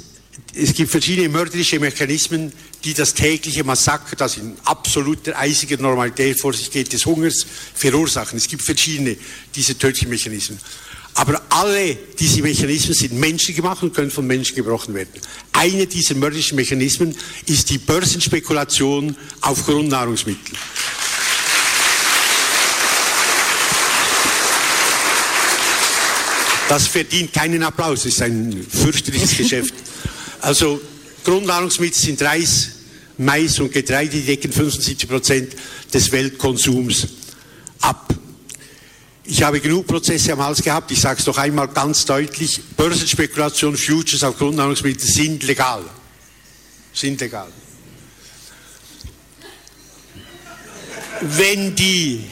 [0.52, 2.52] es gibt verschiedene mörderische Mechanismen,
[2.85, 8.37] die das tägliche Massaker, das in absoluter eisiger Normalität vor sich geht, des Hungers verursachen.
[8.37, 9.16] Es gibt verschiedene
[9.54, 10.58] diese tödlichen Mechanismen.
[11.14, 15.11] Aber alle diese Mechanismen sind menschengemacht und können von Menschen gebrochen werden.
[15.53, 17.14] Eine dieser mörderischen Mechanismen
[17.46, 20.57] ist die Börsenspekulation auf Grundnahrungsmittel.
[26.68, 29.75] Das verdient keinen Applaus, das ist ein fürchterliches Geschäft.
[30.40, 30.81] Also
[31.22, 32.70] Grundnahrungsmittel sind Reis,
[33.18, 35.57] Mais und Getreide, die decken 75 Prozent
[35.92, 37.09] des Weltkonsums
[37.81, 38.12] ab.
[39.24, 40.90] Ich habe genug Prozesse am Hals gehabt.
[40.90, 42.61] Ich sage es noch einmal ganz deutlich.
[42.76, 45.85] Börsenspekulation, Futures auf Grundnahrungsmittel sind legal.
[46.92, 47.48] Sind legal.
[51.20, 52.24] Wenn die,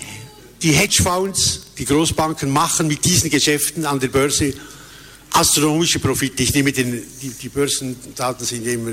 [0.61, 4.53] die Hedgefonds, die Großbanken machen mit diesen Geschäften an der Börse
[5.33, 6.42] astronomische Profite.
[6.42, 8.90] Ich nehme den, die, die Börsendaten sind immer,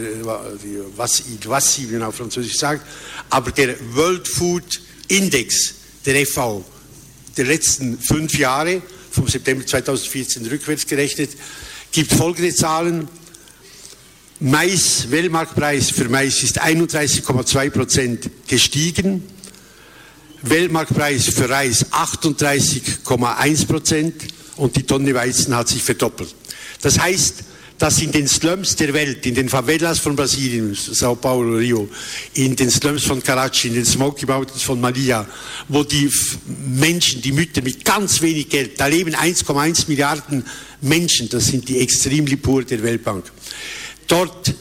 [0.96, 2.86] was, was wie man auf Französisch sagt,
[3.32, 5.74] aber der World Food Index,
[6.06, 6.64] der FAO,
[7.38, 11.32] der letzten fünf Jahre, vom September 2014 rückwärts gerechnet,
[11.92, 13.08] gibt folgende Zahlen.
[14.40, 19.24] Mais, Weltmarktpreis für Mais ist 31,2 Prozent gestiegen.
[20.44, 24.14] Weltmarktpreis für Reis 38,1 Prozent
[24.58, 26.36] und die Tonne Weizen hat sich verdoppelt.
[26.82, 27.44] Das heißt,
[27.78, 31.88] dass in den Slums der Welt, in den Favelas von Brasilien, Sao Paulo, Rio,
[32.34, 35.28] in den Slums von Karachi, in den Smoky Mountains von Malia,
[35.68, 36.10] wo die
[36.76, 40.44] Menschen, die Mütter mit ganz wenig Geld, da leben 1,1 Milliarden
[40.82, 43.26] Menschen, das sind die Extremlipur der Weltbank,
[44.08, 44.56] dort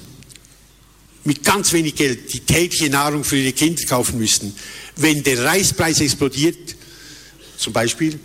[1.25, 4.55] mit ganz wenig Geld die tägliche Nahrung für ihre Kinder kaufen müssen.
[4.97, 6.77] Wenn der Reispreis explodiert,
[7.57, 8.19] zum Beispiel,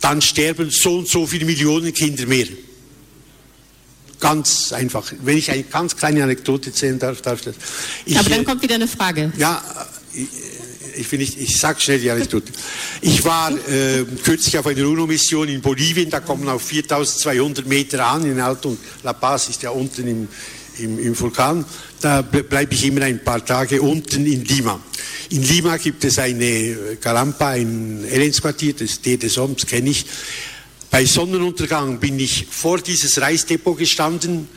[0.00, 2.46] dann sterben so und so viele Millionen Kinder mehr.
[4.20, 5.12] Ganz einfach.
[5.22, 7.54] Wenn ich eine ganz kleine Anekdote erzählen darf, darf das.
[8.04, 9.32] Ich, Aber dann kommt wieder eine Frage.
[9.38, 9.62] Ja,
[10.12, 10.28] ich,
[10.96, 12.52] ich, will nicht, ich sag schnell die Anekdote.
[13.00, 18.26] Ich war äh, kürzlich auf einer UNO-Mission in Bolivien, da kommen auf 4200 Meter an,
[18.26, 20.28] in Alto, La Paz ist ja unten im,
[20.78, 21.64] im, im Vulkan.
[22.00, 24.80] Da bleibe ich immer ein paar Tage unten in Lima.
[25.30, 30.04] In Lima gibt es eine Galampa, ein Elendsquartier, das D des Oms kenne ich.
[30.90, 34.48] Bei Sonnenuntergang bin ich vor dieses Reisdepot gestanden,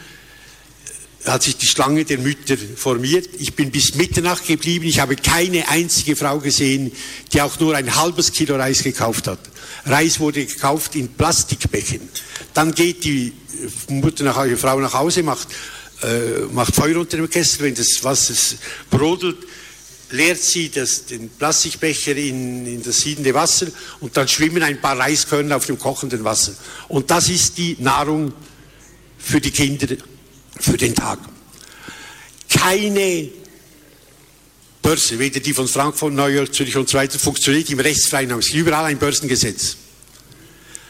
[1.26, 3.30] hat sich die Schlange der Mütter formiert.
[3.38, 4.86] Ich bin bis Mitternacht geblieben.
[4.86, 6.92] Ich habe keine einzige Frau gesehen,
[7.32, 9.40] die auch nur ein halbes Kilo Reis gekauft hat.
[9.86, 12.02] Reis wurde gekauft in Plastikbecken.
[12.54, 13.32] Dann geht die
[13.88, 15.48] Mutter nach, die Frau nach Hause, macht,
[16.02, 18.34] äh, macht Feuer unter dem Kessel, wenn das Wasser
[18.90, 19.38] brodelt
[20.14, 23.68] leert sie das, den Plastikbecher in, in das siedende Wasser
[24.00, 26.54] und dann schwimmen ein paar Reiskörner auf dem kochenden Wasser.
[26.88, 28.32] Und das ist die Nahrung
[29.18, 29.96] für die Kinder
[30.60, 31.20] für den Tag.
[32.48, 33.30] Keine
[34.84, 38.30] Börse, weder die von Frankfurt, New York, Zürich und so weiter, funktioniert im rechtsfreien.
[38.32, 39.78] Es gibt überall ein Börsengesetz.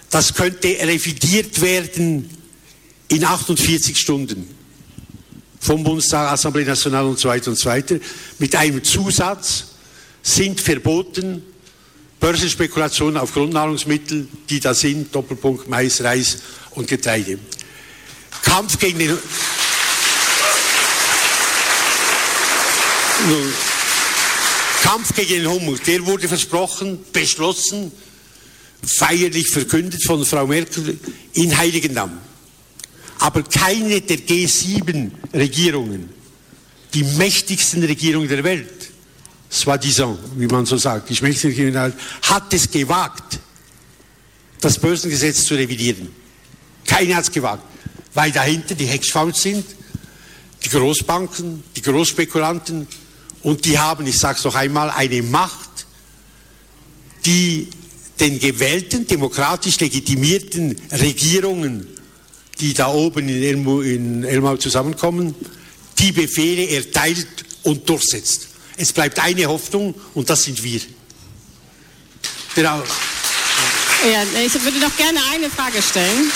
[0.09, 2.29] Das könnte revidiert werden
[3.07, 4.62] in 48 Stunden
[5.63, 7.95] vom Bundestag, Assemblée Nationale und so weiter und so weiter,
[8.37, 9.67] mit einem Zusatz
[10.21, 11.41] sind verboten
[12.19, 16.39] Börsenspekulationen auf Grundnahrungsmittel, die da sind, Doppelpunkt Mais, Reis
[16.71, 17.39] und Getreide.
[18.41, 19.17] Kampf gegen den
[24.81, 27.89] Kampf gegen den Hunger, der wurde versprochen, beschlossen,
[28.85, 30.99] feierlich verkündet von Frau Merkel
[31.33, 32.19] in Heiligendamm.
[33.23, 36.09] Aber keine der G7-Regierungen,
[36.93, 38.91] die mächtigsten Regierungen der Welt,
[39.49, 43.39] soi-disant, wie man so sagt, die mächtigsten Regierungen, hat es gewagt,
[44.59, 46.09] das Börsengesetz zu revidieren.
[46.85, 47.63] Keine hat es gewagt,
[48.13, 49.65] weil dahinter die Hedgefonds sind,
[50.65, 52.87] die Großbanken, die Großspekulanten
[53.41, 55.85] und die haben, ich sage es noch einmal, eine Macht,
[57.25, 57.69] die
[58.19, 61.92] den gewählten, demokratisch legitimierten Regierungen
[62.59, 65.35] die da oben in Elmau, in Elmau zusammenkommen,
[65.99, 67.27] die Befehle erteilt
[67.63, 68.47] und durchsetzt.
[68.77, 70.81] Es bleibt eine Hoffnung und das sind wir.
[72.55, 72.83] Genau.
[74.11, 76.31] Ja, ich würde noch gerne eine Frage stellen.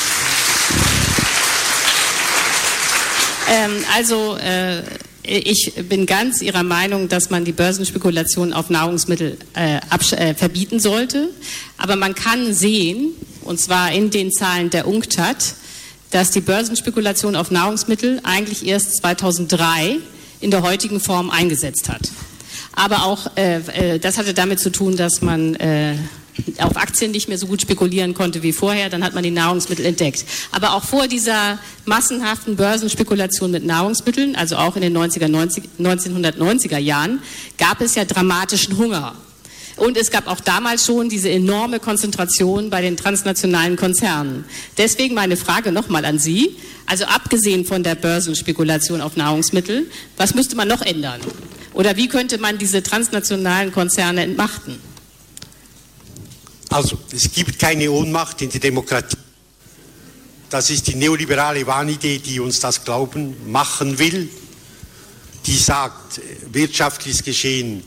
[3.50, 4.84] Ähm, also äh,
[5.24, 9.80] ich bin ganz Ihrer Meinung, dass man die Börsenspekulation auf Nahrungsmittel äh,
[10.16, 11.30] äh, verbieten sollte.
[11.78, 13.12] Aber man kann sehen,
[13.44, 15.56] und zwar in den Zahlen der UNCTAD,
[16.12, 19.98] dass die Börsenspekulation auf Nahrungsmittel eigentlich erst 2003
[20.40, 22.10] in der heutigen Form eingesetzt hat.
[22.74, 25.96] Aber auch äh, äh, das hatte damit zu tun, dass man äh,
[26.60, 28.90] auf Aktien nicht mehr so gut spekulieren konnte wie vorher.
[28.90, 30.26] Dann hat man die Nahrungsmittel entdeckt.
[30.52, 36.78] Aber auch vor dieser massenhaften Börsenspekulation mit Nahrungsmitteln, also auch in den 90er, 90, 1990er
[36.78, 37.20] Jahren,
[37.58, 39.16] gab es ja dramatischen Hunger.
[39.78, 44.44] Und es gab auch damals schon diese enorme Konzentration bei den transnationalen Konzernen.
[44.78, 46.58] Deswegen meine Frage nochmal an Sie.
[46.88, 51.22] Also abgesehen von der Börsenspekulation auf Nahrungsmittel, was müsste man noch ändern?
[51.74, 54.80] Oder wie könnte man diese transnationalen Konzerne entmachten?
[56.70, 59.16] Also, es gibt keine Ohnmacht in der Demokratie.
[60.50, 64.30] Das ist die neoliberale Wahnidee, die uns das Glauben machen will,
[65.46, 66.20] die sagt,
[66.52, 67.84] wirtschaftliches Geschehen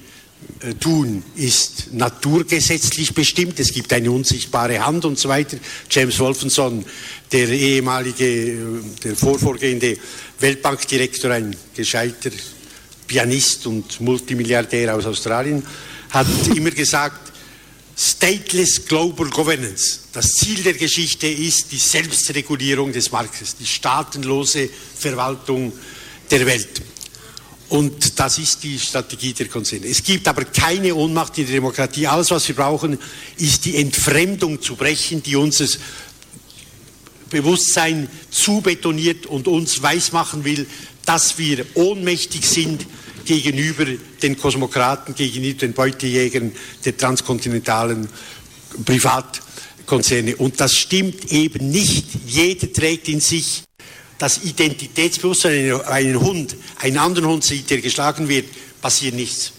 [0.79, 3.59] tun, ist naturgesetzlich bestimmt.
[3.61, 5.57] Es gibt eine unsichtbare Hand und so weiter.
[5.91, 6.85] James Wolfenson,
[7.33, 8.57] der ehemalige, äh,
[9.03, 9.97] der vorvorgehende
[10.39, 12.31] Weltbankdirektor, ein gescheiter
[13.07, 15.63] Pianist und Multimilliardär aus Australien,
[16.11, 17.33] hat immer gesagt,
[17.97, 20.01] Stateless Global Governance.
[20.13, 25.73] Das Ziel der Geschichte ist die Selbstregulierung des Marktes, die staatenlose Verwaltung
[26.31, 26.81] der Welt.
[27.71, 29.87] Und das ist die Strategie der Konzerne.
[29.87, 32.05] Es gibt aber keine Ohnmacht in der Demokratie.
[32.05, 32.99] Alles, was wir brauchen,
[33.39, 35.67] ist die Entfremdung zu brechen, die unser
[37.31, 40.67] Bewusstsein zubetoniert und uns weismachen will,
[41.07, 42.87] dass wir ohnmächtig sind
[43.25, 43.87] gegenüber
[44.21, 46.51] den Kosmokraten, gegenüber den Beutejägern
[46.85, 48.09] der transkontinentalen
[48.85, 50.35] Privatkonzerne.
[50.35, 52.07] Und das stimmt eben nicht.
[52.27, 53.63] Jeder trägt in sich
[54.21, 58.47] das Identitätsbewusstsein, einen Hund, einen anderen Hund sieht, der geschlagen wird,
[58.83, 59.53] passiert nichts.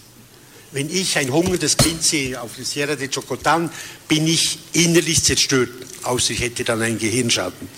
[0.70, 3.68] Wenn ich ein hungerndes Kind sehe auf der Sierra de Chocotan,
[4.06, 5.68] bin ich innerlich zerstört,
[6.04, 7.68] außer ich hätte dann einen Gehirnschaden.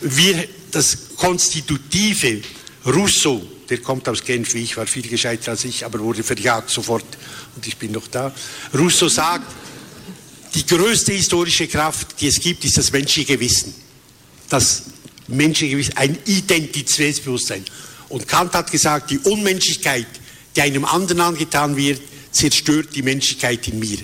[0.00, 2.42] Wir, das Konstitutive,
[2.84, 6.70] Rousseau, der kommt aus Genf, wie ich war viel gescheiter als ich, aber wurde verjagt
[6.70, 7.06] sofort
[7.54, 8.34] und ich bin noch da.
[8.74, 9.46] Rousseau sagt,
[10.52, 13.72] die größte historische Kraft, die es gibt, ist das menschliche Gewissen.
[14.48, 14.82] Das
[15.28, 17.64] menschliche Gewissen, ein Identitätsbewusstsein.
[18.08, 20.06] Und Kant hat gesagt, die Unmenschlichkeit,
[20.56, 22.00] die einem anderen angetan wird,
[22.32, 23.98] zerstört die Menschlichkeit in mir.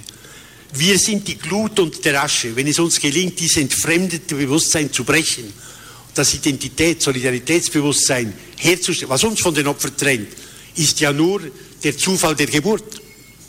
[0.75, 2.55] Wir sind die Glut und der Asche.
[2.57, 5.53] Wenn es uns gelingt, dieses entfremdete Bewusstsein zu brechen,
[6.15, 10.29] das Identität, Solidaritätsbewusstsein herzustellen, was uns von den Opfern trennt,
[10.77, 11.43] ist ja nur
[11.83, 13.01] der Zufall der Geburt.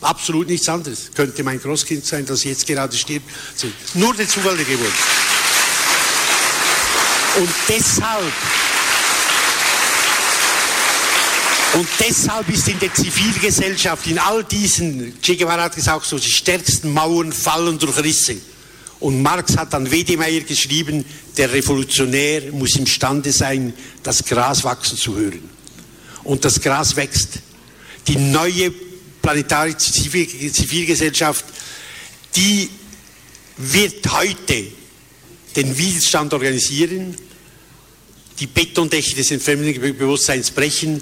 [0.01, 1.09] Absolut nichts anderes.
[1.15, 3.27] Könnte mein Großkind sein, das jetzt gerade stirbt.
[3.95, 4.93] Nur der Zufall der Geburt.
[7.38, 8.32] Und deshalb,
[11.74, 16.30] und deshalb ist in der Zivilgesellschaft, in all diesen, Che Guevara hat gesagt, so die
[16.30, 18.38] stärksten Mauern fallen durch Risse.
[19.02, 21.04] Und Marx hat an Wedemeyer geschrieben,
[21.36, 25.50] der Revolutionär muss imstande sein, das Gras wachsen zu hören.
[26.24, 27.39] Und das Gras wächst.
[28.08, 28.71] Die neue
[29.21, 31.43] planetarische Zivilgesellschaft,
[32.36, 32.69] die
[33.58, 34.67] wird heute
[35.55, 37.15] den Widerstand organisieren,
[38.39, 41.01] die Betondächer des Entfremdungsbewusstseins brechen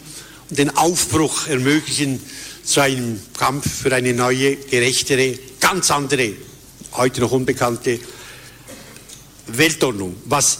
[0.49, 2.21] und den Aufbruch ermöglichen
[2.63, 6.33] zu einem Kampf für eine neue, gerechtere, ganz andere,
[6.93, 7.99] heute noch unbekannte
[9.47, 10.15] Weltordnung.
[10.25, 10.59] Was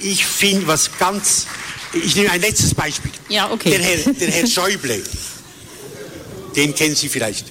[0.00, 1.46] ich finde, was ganz,
[1.92, 3.10] ich nehme ein letztes Beispiel.
[3.28, 3.70] Ja, okay.
[3.70, 5.02] Der Herr, der Herr Schäuble,
[6.54, 7.46] den kennen Sie vielleicht,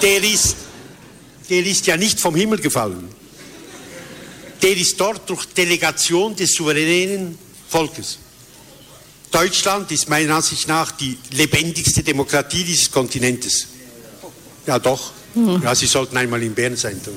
[0.00, 0.56] der ist,
[1.50, 3.17] der ist ja nicht vom Himmel gefallen.
[4.62, 8.18] Der ist dort durch Delegation des souveränen Volkes.
[9.30, 13.68] Deutschland ist meiner Ansicht nach die lebendigste Demokratie dieses Kontinentes.
[14.66, 15.12] Ja, doch.
[15.34, 15.62] Hm.
[15.62, 17.00] Ja, Sie sollten einmal in Bern sein.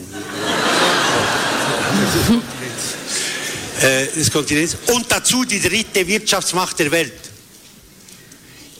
[3.81, 4.77] Äh, des Kontinents.
[4.93, 7.13] Und dazu die dritte Wirtschaftsmacht der Welt.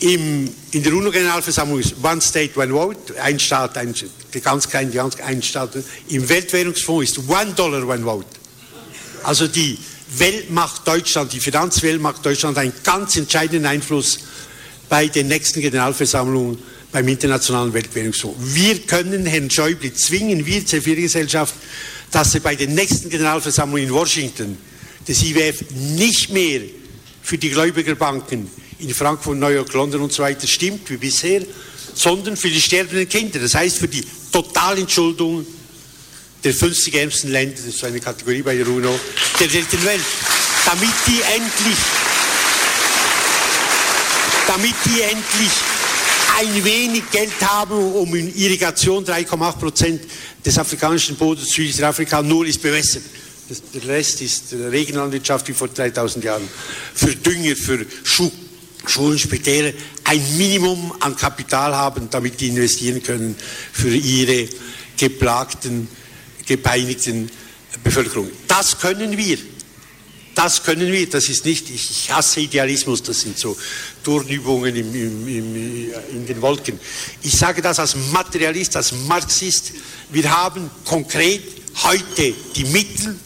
[0.01, 3.95] Im, in der UNO-Generalversammlung ist One State, One Vote, ein Staat, ein,
[4.43, 5.72] ganz klein, ganz ein Staat.
[6.09, 8.41] Im Weltwährungsfonds ist One Dollar, One Vote.
[9.24, 9.78] Also die
[10.17, 14.19] Weltmacht Deutschland, die Finanzweltmacht Deutschland einen ganz entscheidenden Einfluss
[14.89, 16.57] bei den nächsten Generalversammlungen
[16.91, 18.38] beim Internationalen Weltwährungsfonds.
[18.53, 21.53] Wir können Herrn Schäuble zwingen, wir Zivilgesellschaft,
[22.11, 24.57] dass er bei den nächsten Generalversammlungen in Washington
[25.07, 26.61] des IWF nicht mehr
[27.22, 28.49] für die Gläubigerbanken
[28.80, 31.43] in Frankfurt, New York, London und so weiter stimmt wie bisher,
[31.93, 33.39] sondern für die sterbenden Kinder.
[33.39, 35.45] Das heißt für die Totalentschuldung
[36.44, 39.00] der 50 ärmsten Länder, das ist eine Kategorie bei der UNO,
[39.39, 40.02] der dritten Welt,
[40.66, 41.78] damit die endlich,
[44.48, 45.52] damit die endlich
[46.39, 50.02] ein wenig Geld haben, um in Irrigation 3,8 Prozent
[50.44, 53.04] des afrikanischen Bodens Südafrika nur ist bewässert.
[53.74, 56.48] Der Rest ist Regenlandwirtschaft wie vor 3000 Jahren.
[56.96, 58.32] Für Dünger, für Schuh,
[58.86, 59.74] Schulen, Spitäler
[60.06, 63.36] ein Minimum an Kapital haben, damit die investieren können
[63.74, 64.48] für ihre
[64.98, 65.88] geplagten,
[66.46, 67.30] gepeinigten
[67.84, 68.30] Bevölkerung.
[68.48, 69.38] Das können wir.
[70.34, 73.58] Das können wir, das ist nicht, ich hasse Idealismus, das sind so
[74.02, 76.80] Turnübungen im, im, im, in den Wolken.
[77.22, 79.74] Ich sage das als Materialist, als Marxist.
[80.10, 81.44] Wir haben konkret
[81.84, 83.20] heute die Mittel,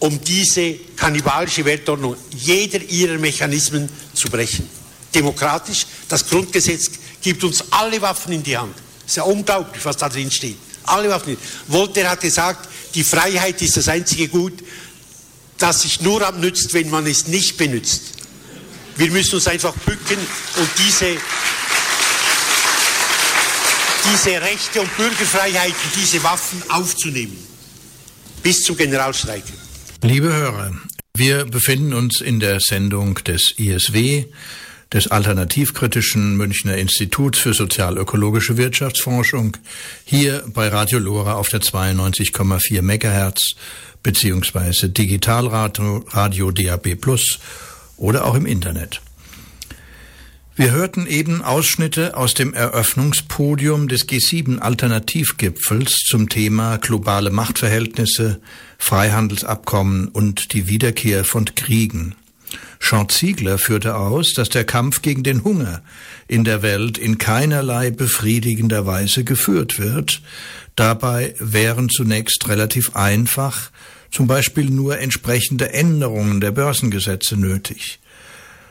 [0.00, 4.68] um diese kannibalische Weltordnung, jeder ihrer Mechanismen zu brechen.
[5.14, 6.90] Demokratisch, das Grundgesetz
[7.22, 8.76] gibt uns alle Waffen in die Hand.
[9.00, 10.58] Es ist ja unglaublich, was da drin steht.
[10.88, 11.36] Alle Waffen.
[11.66, 14.54] Voltaire hat gesagt, die Freiheit ist das einzige Gut,
[15.58, 18.02] das sich nur abnützt, wenn man es nicht benutzt.
[18.96, 20.18] Wir müssen uns einfach bücken
[20.56, 21.16] und diese,
[24.12, 27.36] diese Rechte und Bürgerfreiheiten, diese Waffen aufzunehmen.
[28.42, 29.44] Bis zum Generalstreik.
[30.02, 30.72] Liebe Hörer,
[31.14, 34.26] wir befinden uns in der Sendung des ISW,
[34.92, 39.56] des alternativkritischen Münchner Instituts für sozialökologische Wirtschaftsforschung,
[40.04, 43.54] hier bei Radio Lora auf der 92,4 Megahertz
[44.02, 47.38] beziehungsweise Digitalradio Radio DAB Plus
[47.96, 49.02] oder auch im Internet.
[50.56, 58.40] Wir hörten eben Ausschnitte aus dem Eröffnungspodium des G7 Alternativgipfels zum Thema globale Machtverhältnisse,
[58.76, 62.16] Freihandelsabkommen und die Wiederkehr von Kriegen.
[62.80, 65.82] Sean Ziegler führte aus, dass der Kampf gegen den Hunger
[66.26, 70.22] in der Welt in keinerlei befriedigender Weise geführt wird.
[70.76, 73.70] Dabei wären zunächst relativ einfach
[74.10, 77.98] zum Beispiel nur entsprechende Änderungen der Börsengesetze nötig.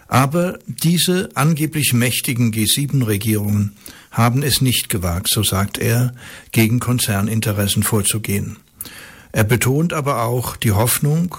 [0.07, 3.73] Aber diese angeblich mächtigen G7-Regierungen
[4.09, 6.13] haben es nicht gewagt, so sagt er,
[6.51, 8.57] gegen Konzerninteressen vorzugehen.
[9.31, 11.35] Er betont aber auch die Hoffnung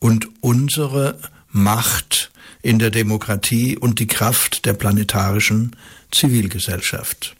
[0.00, 1.18] und unsere
[1.52, 2.30] Macht
[2.62, 5.76] in der Demokratie und die Kraft der planetarischen
[6.10, 7.36] Zivilgesellschaft.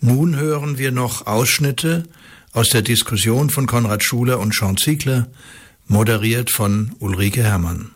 [0.00, 2.04] Nun hören wir noch Ausschnitte
[2.52, 5.28] aus der Diskussion von Konrad Schuler und Sean Ziegler,
[5.86, 7.91] moderiert von Ulrike Herrmann.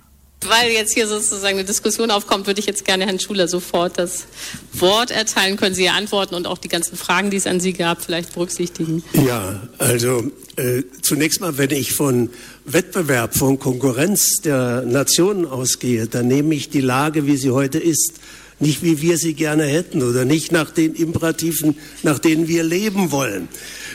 [0.48, 4.24] Weil jetzt hier sozusagen eine Diskussion aufkommt, würde ich jetzt gerne Herrn Schuler sofort das
[4.72, 5.56] Wort erteilen.
[5.56, 8.34] Können Sie ja antworten und auch die ganzen Fragen, die es an Sie gab, vielleicht
[8.34, 9.02] berücksichtigen?
[9.12, 12.30] Ja, also äh, zunächst mal, wenn ich von
[12.64, 18.14] Wettbewerb, von Konkurrenz der Nationen ausgehe, dann nehme ich die Lage, wie sie heute ist,
[18.58, 23.10] nicht wie wir sie gerne hätten oder nicht nach den Imperativen, nach denen wir leben
[23.10, 23.48] wollen.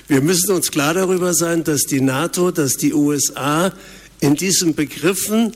[0.07, 3.73] Wir müssen uns klar darüber sein, dass die NATO, dass die USA
[4.19, 5.53] in diesen Begriffen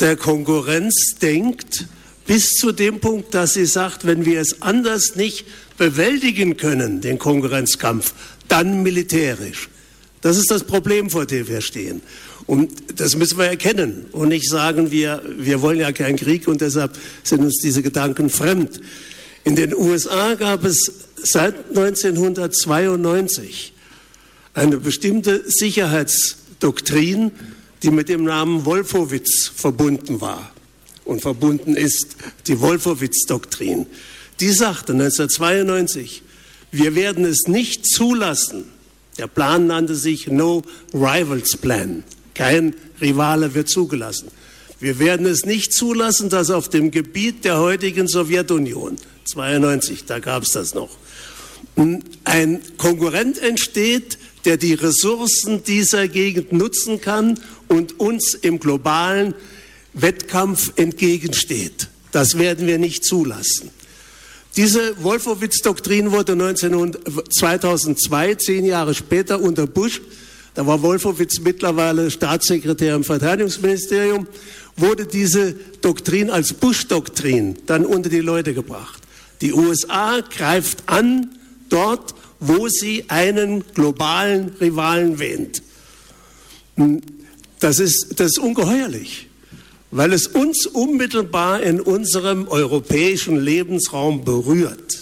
[0.00, 1.86] der Konkurrenz denkt,
[2.26, 5.44] bis zu dem Punkt, dass sie sagt, wenn wir es anders nicht
[5.76, 8.14] bewältigen können, den Konkurrenzkampf,
[8.48, 9.68] dann militärisch.
[10.20, 12.00] Das ist das Problem, vor dem wir stehen.
[12.46, 16.60] Und das müssen wir erkennen und nicht sagen, wir, wir wollen ja keinen Krieg und
[16.60, 18.80] deshalb sind uns diese Gedanken fremd.
[19.44, 20.92] In den USA gab es
[21.22, 23.72] seit 1992
[24.54, 27.32] eine bestimmte Sicherheitsdoktrin,
[27.84, 30.50] die mit dem Namen Wolfowitz verbunden war
[31.04, 32.16] und verbunden ist,
[32.46, 33.84] die Wolfowitz-Doktrin.
[34.40, 36.22] Die sagte 1992,
[36.72, 38.64] wir werden es nicht zulassen,
[39.18, 40.62] der Plan nannte sich No
[40.94, 42.04] Rivals Plan,
[42.34, 44.28] kein Rivale wird zugelassen.
[44.80, 50.44] Wir werden es nicht zulassen, dass auf dem Gebiet der heutigen Sowjetunion, 92, da gab
[50.44, 50.96] es das noch,
[52.24, 57.38] ein Konkurrent entsteht, der die Ressourcen dieser Gegend nutzen kann
[57.68, 59.34] und uns im globalen
[59.94, 61.88] Wettkampf entgegensteht.
[62.12, 63.70] Das werden wir nicht zulassen.
[64.56, 70.00] Diese Wolfowitz-Doktrin wurde 2002, zehn Jahre später, unter Bush,
[70.54, 74.28] da war Wolfowitz mittlerweile Staatssekretär im Verteidigungsministerium,
[74.76, 79.02] wurde diese Doktrin als Bush-Doktrin dann unter die Leute gebracht.
[79.40, 81.30] Die USA greift an
[81.68, 82.14] dort,
[82.46, 85.62] wo sie einen globalen Rivalen wähnt.
[87.60, 89.28] Das ist, das ist ungeheuerlich,
[89.90, 94.98] weil es uns unmittelbar in unserem europäischen Lebensraum berührt.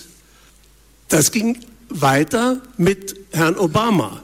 [1.09, 4.23] Das ging weiter mit Herrn Obama.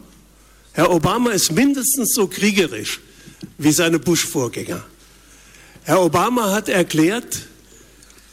[0.73, 3.01] Herr Obama ist mindestens so kriegerisch
[3.59, 4.85] wie seine Bush-Vorgänger.
[5.83, 7.49] Herr Obama hat erklärt,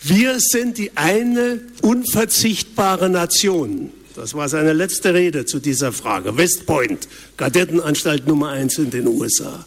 [0.04, 3.92] wir sind die eine unverzichtbare Nation.
[4.16, 6.38] Das war seine letzte Rede zu dieser Frage.
[6.38, 9.66] West Point, Kadettenanstalt Nummer eins in den USA.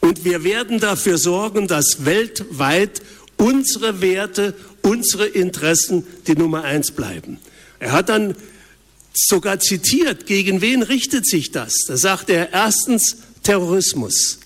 [0.00, 3.00] Und wir werden dafür sorgen, dass weltweit
[3.36, 7.38] unsere Werte, unsere Interessen die Nummer eins bleiben.
[7.78, 8.34] Er hat dann
[9.14, 11.72] sogar zitiert, gegen wen richtet sich das?
[11.86, 14.40] Da sagt er erstens Terrorismus,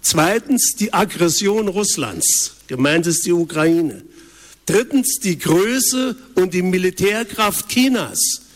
[0.00, 4.02] zweitens die Aggression Russlands, gemeint ist die Ukraine,
[4.64, 8.47] drittens die Größe und die Militärkraft Chinas.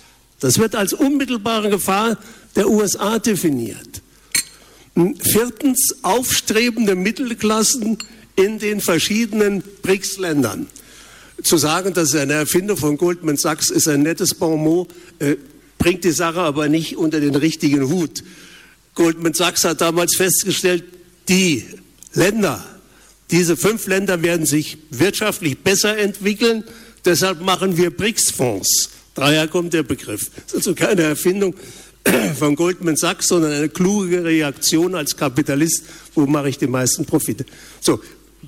[0.42, 2.18] Das wird als unmittelbare Gefahr
[2.56, 4.02] der USA definiert.
[5.20, 7.96] Viertens aufstrebende Mittelklassen
[8.34, 10.66] in den verschiedenen BRICS-Ländern.
[11.44, 14.88] Zu sagen, das ist eine Erfindung von Goldman Sachs, ist ein nettes Bonmot,
[15.20, 15.36] äh,
[15.78, 18.24] bringt die Sache aber nicht unter den richtigen Hut.
[18.96, 20.82] Goldman Sachs hat damals festgestellt,
[21.28, 21.64] die
[22.14, 22.64] Länder,
[23.30, 26.64] diese fünf Länder werden sich wirtschaftlich besser entwickeln,
[27.04, 28.90] deshalb machen wir BRICS-Fonds.
[29.14, 30.30] Daher kommt der Begriff.
[30.34, 31.54] Das ist also keine Erfindung
[32.38, 35.84] von Goldman Sachs, sondern eine kluge Reaktion als Kapitalist,
[36.14, 37.44] wo mache ich die meisten Profite.
[37.80, 38.00] So,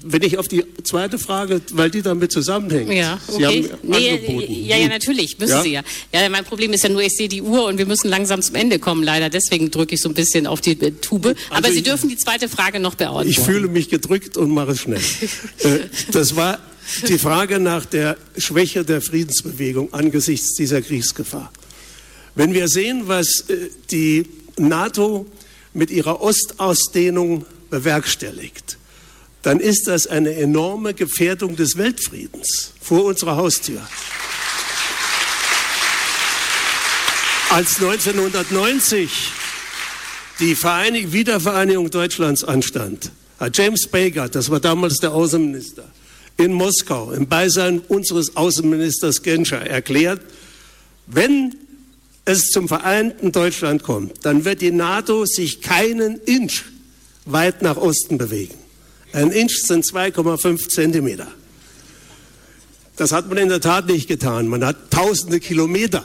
[0.03, 2.93] wenn ich auf die zweite Frage, weil die damit zusammenhängt.
[2.93, 3.71] Ja, okay.
[3.83, 5.63] Nee, ja, ja, natürlich, müssen ja?
[5.63, 5.83] Sie ja.
[6.13, 8.57] Ja, mein Problem ist ja nur, ich sehe die Uhr und wir müssen langsam zum
[8.57, 9.31] Ende kommen, leider.
[9.31, 11.27] Deswegen drücke ich so ein bisschen auf die äh, Tube.
[11.27, 13.31] Also Aber Sie ich, dürfen die zweite Frage noch beantworten.
[13.31, 15.01] Ich fühle mich gedrückt und mache es schnell.
[15.63, 15.79] Äh,
[16.11, 16.59] das war
[17.09, 21.53] die Frage nach der Schwäche der Friedensbewegung angesichts dieser Kriegsgefahr.
[22.35, 24.27] Wenn wir sehen, was äh, die
[24.57, 25.27] NATO
[25.73, 28.79] mit ihrer Ostausdehnung bewerkstelligt,
[29.43, 33.87] dann ist das eine enorme Gefährdung des Weltfriedens vor unserer Haustür.
[37.51, 39.11] Als 1990
[40.41, 45.85] die Vereinig Wiedervereinigung Deutschlands anstand, hat James Baker, das war damals der Außenminister,
[46.37, 50.21] in Moskau im Beisein unseres Außenministers Genscher erklärt,
[51.07, 51.55] wenn
[52.25, 56.63] es zum vereinten Deutschland kommt, dann wird die NATO sich keinen Inch
[57.27, 58.55] weit nach Osten bewegen.
[59.13, 61.29] Ein Inch sind 2,5 Zentimeter.
[62.97, 64.49] Das hat man in der Tat nicht getan.
[64.49, 66.05] Man hat tausende Kilometer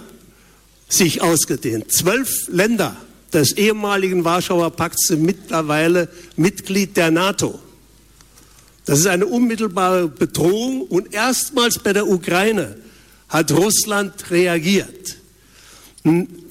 [0.88, 1.92] sich ausgedehnt.
[1.92, 2.96] Zwölf Länder
[3.32, 7.60] des ehemaligen Warschauer Pakts sind mittlerweile Mitglied der NATO.
[8.86, 12.76] Das ist eine unmittelbare Bedrohung und erstmals bei der Ukraine
[13.28, 15.18] hat Russland reagiert.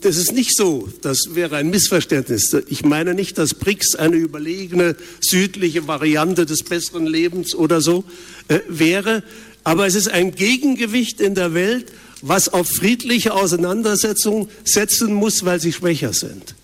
[0.03, 2.55] Das ist nicht so, das wäre ein Missverständnis.
[2.69, 8.05] Ich meine nicht, dass BRICS eine überlegene südliche Variante des besseren Lebens oder so
[8.49, 9.25] äh, wäre,
[9.65, 15.61] aber es ist ein Gegengewicht in der Welt, was auf friedliche Auseinandersetzungen setzen muss, weil
[15.61, 16.55] sie schwächer sind.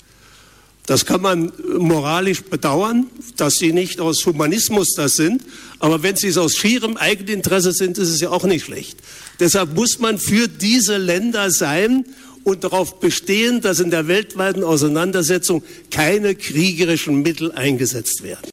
[0.87, 3.07] Das kann man moralisch bedauern,
[3.37, 5.43] dass sie nicht aus Humanismus das sind,
[5.79, 8.99] aber wenn sie es aus schierem Eigeninteresse sind, ist es ja auch nicht schlecht.
[9.41, 12.05] Deshalb muss man für diese Länder sein
[12.45, 18.51] und darauf bestehen, dass in der weltweiten Auseinandersetzung keine kriegerischen Mittel eingesetzt werden.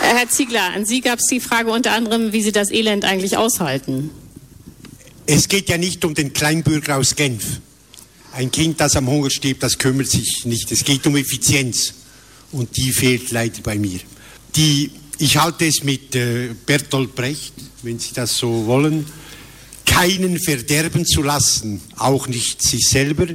[0.00, 3.36] Herr Ziegler, an Sie gab es die Frage unter anderem, wie Sie das Elend eigentlich
[3.36, 4.10] aushalten.
[5.26, 7.60] Es geht ja nicht um den Kleinbürger aus Genf.
[8.32, 10.70] Ein Kind, das am Hunger stirbt, das kümmert sich nicht.
[10.70, 11.94] Es geht um Effizienz.
[12.52, 14.00] Und die fehlt leider bei mir.
[14.54, 19.06] Die ich halte es mit äh, Bertolt Brecht, wenn Sie das so wollen,
[19.86, 23.26] keinen verderben zu lassen, auch nicht sich selber,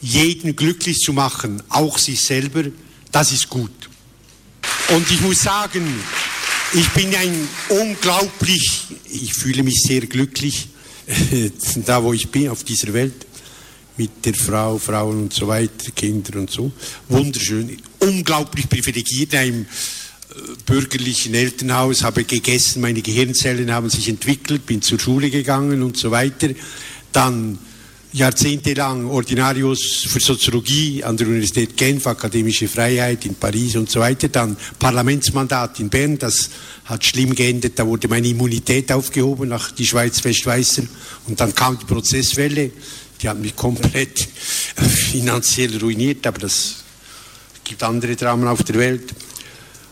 [0.00, 2.64] jeden glücklich zu machen, auch sich selber,
[3.12, 3.70] das ist gut.
[4.88, 5.86] Und ich muss sagen,
[6.72, 10.68] ich bin ein unglaublich, ich fühle mich sehr glücklich,
[11.86, 13.26] da wo ich bin, auf dieser Welt,
[13.96, 16.70] mit der Frau, Frauen und so weiter, Kinder und so.
[17.08, 19.66] Wunderschön, unglaublich privilegiert, einem
[20.66, 26.10] bürgerlichen Elternhaus, habe gegessen, meine Gehirnzellen haben sich entwickelt, bin zur Schule gegangen und so
[26.10, 26.50] weiter.
[27.12, 27.58] Dann
[28.16, 34.28] jahrzehntelang Ordinarius für Soziologie an der Universität Genf, akademische Freiheit in Paris und so weiter.
[34.28, 36.48] Dann Parlamentsmandat in Bern, das
[36.86, 40.84] hat schlimm geendet, da wurde meine Immunität aufgehoben nach die Schweiz Westschweizer
[41.26, 42.70] und dann kam die Prozesswelle,
[43.20, 44.18] die hat mich komplett
[45.10, 46.76] finanziell ruiniert, aber das
[47.64, 49.14] gibt andere Dramen auf der Welt.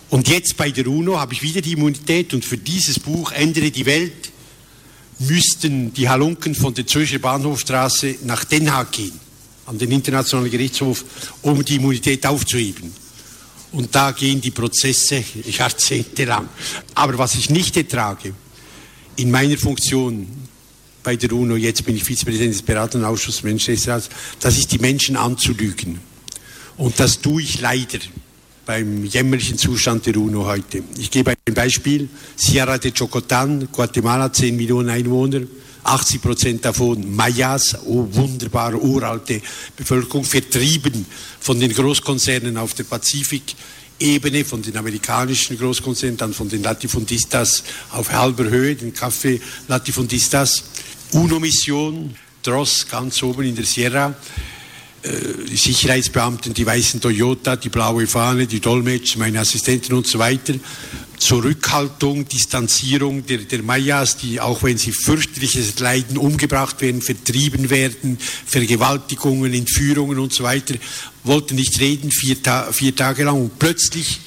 [0.08, 3.70] Und jetzt bei der UNO habe ich wieder die Immunität und für dieses Buch Ändere
[3.70, 4.33] die Welt
[5.18, 9.18] müssten die Halunken von der Zürcher Bahnhofstraße nach Den Haag gehen,
[9.66, 11.04] an den Internationalen Gerichtshof,
[11.42, 12.92] um die Immunität aufzuheben.
[13.72, 16.48] Und da gehen die Prozesse jahrzehntelang.
[16.94, 18.34] Aber was ich nicht ertrage,
[19.16, 20.28] in meiner Funktion
[21.02, 24.08] bei der UNO, jetzt bin ich Vizepräsident des beratenden Ausschusses Menschenrechtsrats,
[24.40, 26.00] das ist die Menschen anzulügen.
[26.76, 27.98] Und das tue ich leider
[28.64, 30.82] beim jämmerlichen Zustand der UNO heute.
[30.98, 32.08] Ich gebe ein Beispiel.
[32.36, 35.42] Sierra de Chocotan, Guatemala, 10 Millionen Einwohner,
[35.82, 39.40] 80 Prozent davon Mayas, oh, wunderbare uralte
[39.76, 41.04] Bevölkerung, vertrieben
[41.40, 48.10] von den Großkonzernen auf der Pazifikebene, von den amerikanischen Großkonzernen, dann von den Latifundistas auf
[48.10, 50.64] halber Höhe, den Kaffee Latifundistas.
[51.12, 54.14] UNO-Mission, Dross ganz oben in der Sierra,
[55.04, 60.18] äh, die Sicherheitsbeamten, die weißen Toyota, die blaue Fahne, die Dolmetscher, meine Assistenten und so
[60.18, 60.54] weiter.
[61.18, 68.18] Zurückhaltung, Distanzierung der, der Mayas, die auch wenn sie fürchterliches Leiden umgebracht werden, vertrieben werden,
[68.46, 70.74] Vergewaltigungen, Entführungen und so weiter,
[71.22, 74.20] wollten nicht reden, vier, Ta vier Tage lang und plötzlich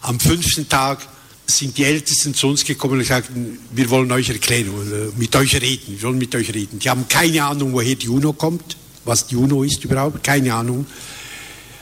[0.00, 1.06] am fünften Tag
[1.46, 4.70] sind die Ältesten zu uns gekommen und sagten, wir wollen euch erklären,
[5.16, 6.78] mit euch reden, wir wollen mit euch reden.
[6.78, 10.84] Die haben keine Ahnung, woher die UNO kommt was die UNO ist überhaupt, keine Ahnung.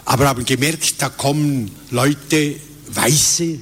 [0.04, 2.56] Aber haben gemerkt, da kommen Leute,
[2.88, 3.58] Weiße,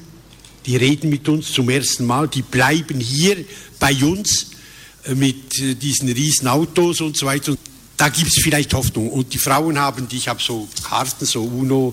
[0.66, 3.36] die reden mit uns zum ersten Mal, die bleiben hier
[3.78, 4.50] bei uns
[5.04, 7.56] äh, mit äh, diesen riesen Autos und so weiter.
[7.96, 9.10] Da gibt es vielleicht Hoffnung.
[9.10, 11.92] Und die Frauen haben, die, ich habe so Karten, so UNO,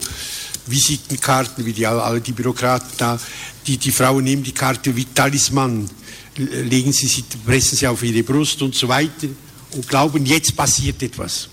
[0.66, 3.20] Visitenkarten, wie die, alle die Bürokraten da,
[3.66, 5.90] die, die Frauen nehmen die Karte wie Talisman,
[6.36, 9.28] legen sie, sie, pressen sie auf ihre Brust und so weiter
[9.72, 11.50] und glauben, jetzt passiert etwas.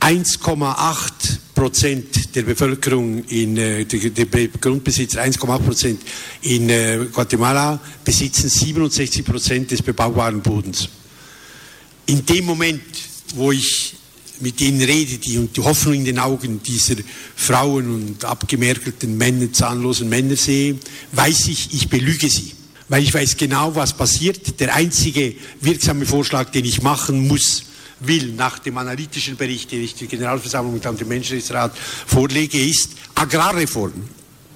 [0.00, 1.10] 1,8
[1.54, 6.00] Prozent der Bevölkerung in äh, der, Grundbesitzer 1,8 Prozent
[6.42, 10.88] in äh, Guatemala besitzen 67 Prozent des bebaubaren Bodens.
[12.06, 12.82] In dem Moment,
[13.34, 13.96] wo ich
[14.40, 16.96] mit ihnen rede, die und die Hoffnung in den Augen dieser
[17.34, 20.78] Frauen und abgemerkelten Männer, zahnlosen Männer sehe,
[21.12, 22.52] weiß ich, ich belüge sie.
[22.88, 24.60] Weil ich weiß genau, was passiert.
[24.60, 27.64] Der einzige wirksame Vorschlag, den ich machen muss,
[28.00, 31.76] will nach dem analytischen Bericht, den ich der Generalversammlung und dann dem Menschenrechtsrat
[32.06, 33.92] vorlege, ist Agrarreform.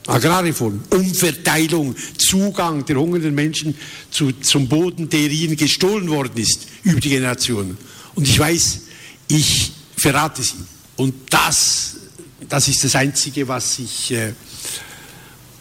[0.07, 3.75] Agrarreform, Umverteilung, Zugang der hungernden Menschen
[4.11, 7.79] zu, zum Boden, der ihnen gestohlen worden ist über die Generationen.
[8.15, 8.81] Und ich weiß,
[9.29, 10.55] ich verrate sie.
[10.97, 11.97] Und das,
[12.49, 14.33] das ist das Einzige, was ich, äh,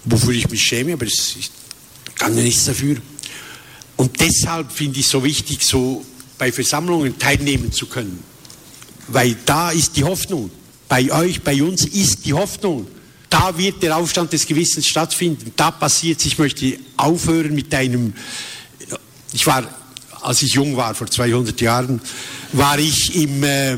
[0.06, 1.52] wofür ich mich schäme, aber ich
[2.16, 2.98] kann ja nichts dafür.
[3.96, 6.04] Und deshalb finde ich es so wichtig, so
[6.42, 8.24] bei Versammlungen teilnehmen zu können.
[9.10, 10.50] Weil da ist die Hoffnung.
[10.90, 12.88] Bei euch, bei uns ist die Hoffnung.
[13.30, 15.54] Da wird der Aufstand des Gewissens stattfinden.
[15.56, 16.26] Da passiert es.
[16.26, 18.16] Ich möchte aufhören mit einem,
[19.32, 19.64] ich war,
[20.22, 22.02] als ich jung war, vor 200 Jahren,
[22.54, 23.78] war ich im, äh,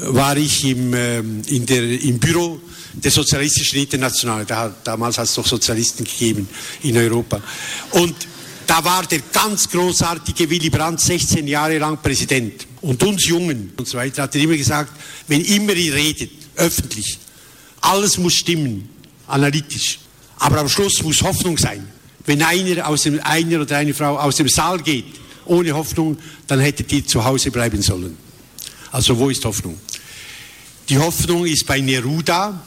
[0.00, 2.60] war ich im, äh, in der, im Büro
[2.92, 4.46] der Sozialistischen Internationale.
[4.46, 6.48] Da, damals hat es doch Sozialisten gegeben
[6.82, 7.40] in Europa.
[7.92, 8.16] Und
[8.66, 12.66] da war der ganz großartige Willy Brandt 16 Jahre lang Präsident.
[12.82, 14.92] Und uns Jungen und so weiter hat er immer gesagt,
[15.28, 17.18] wenn immer ihr redet, öffentlich,
[17.80, 18.88] alles muss stimmen,
[19.26, 19.98] analytisch.
[20.38, 21.86] Aber am Schluss muss Hoffnung sein.
[22.24, 25.06] Wenn einer, aus dem, einer oder eine Frau aus dem Saal geht,
[25.44, 28.16] ohne Hoffnung, dann hättet ihr zu Hause bleiben sollen.
[28.90, 29.78] Also wo ist Hoffnung?
[30.88, 32.60] Die Hoffnung ist bei Neruda,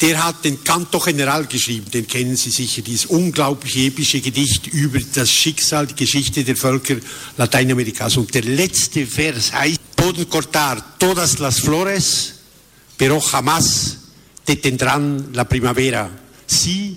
[0.00, 4.98] der hat den Canto General geschrieben, den kennen Sie sicher, dieses unglaublich epische Gedicht über
[5.14, 6.96] das Schicksal, die Geschichte der Völker
[7.36, 8.16] Lateinamerikas.
[8.16, 12.36] Und der letzte Vers heißt, Poden cortar todas las flores,
[12.96, 13.98] pero jamás
[14.46, 16.10] detendrán la primavera.
[16.46, 16.96] Sie,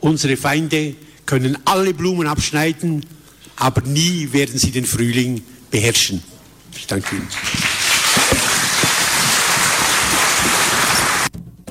[0.00, 0.94] unsere Feinde,
[1.24, 3.06] können alle Blumen abschneiden,
[3.56, 6.22] aber nie werden sie den Frühling beherrschen.
[6.76, 7.28] Ich danke Ihnen.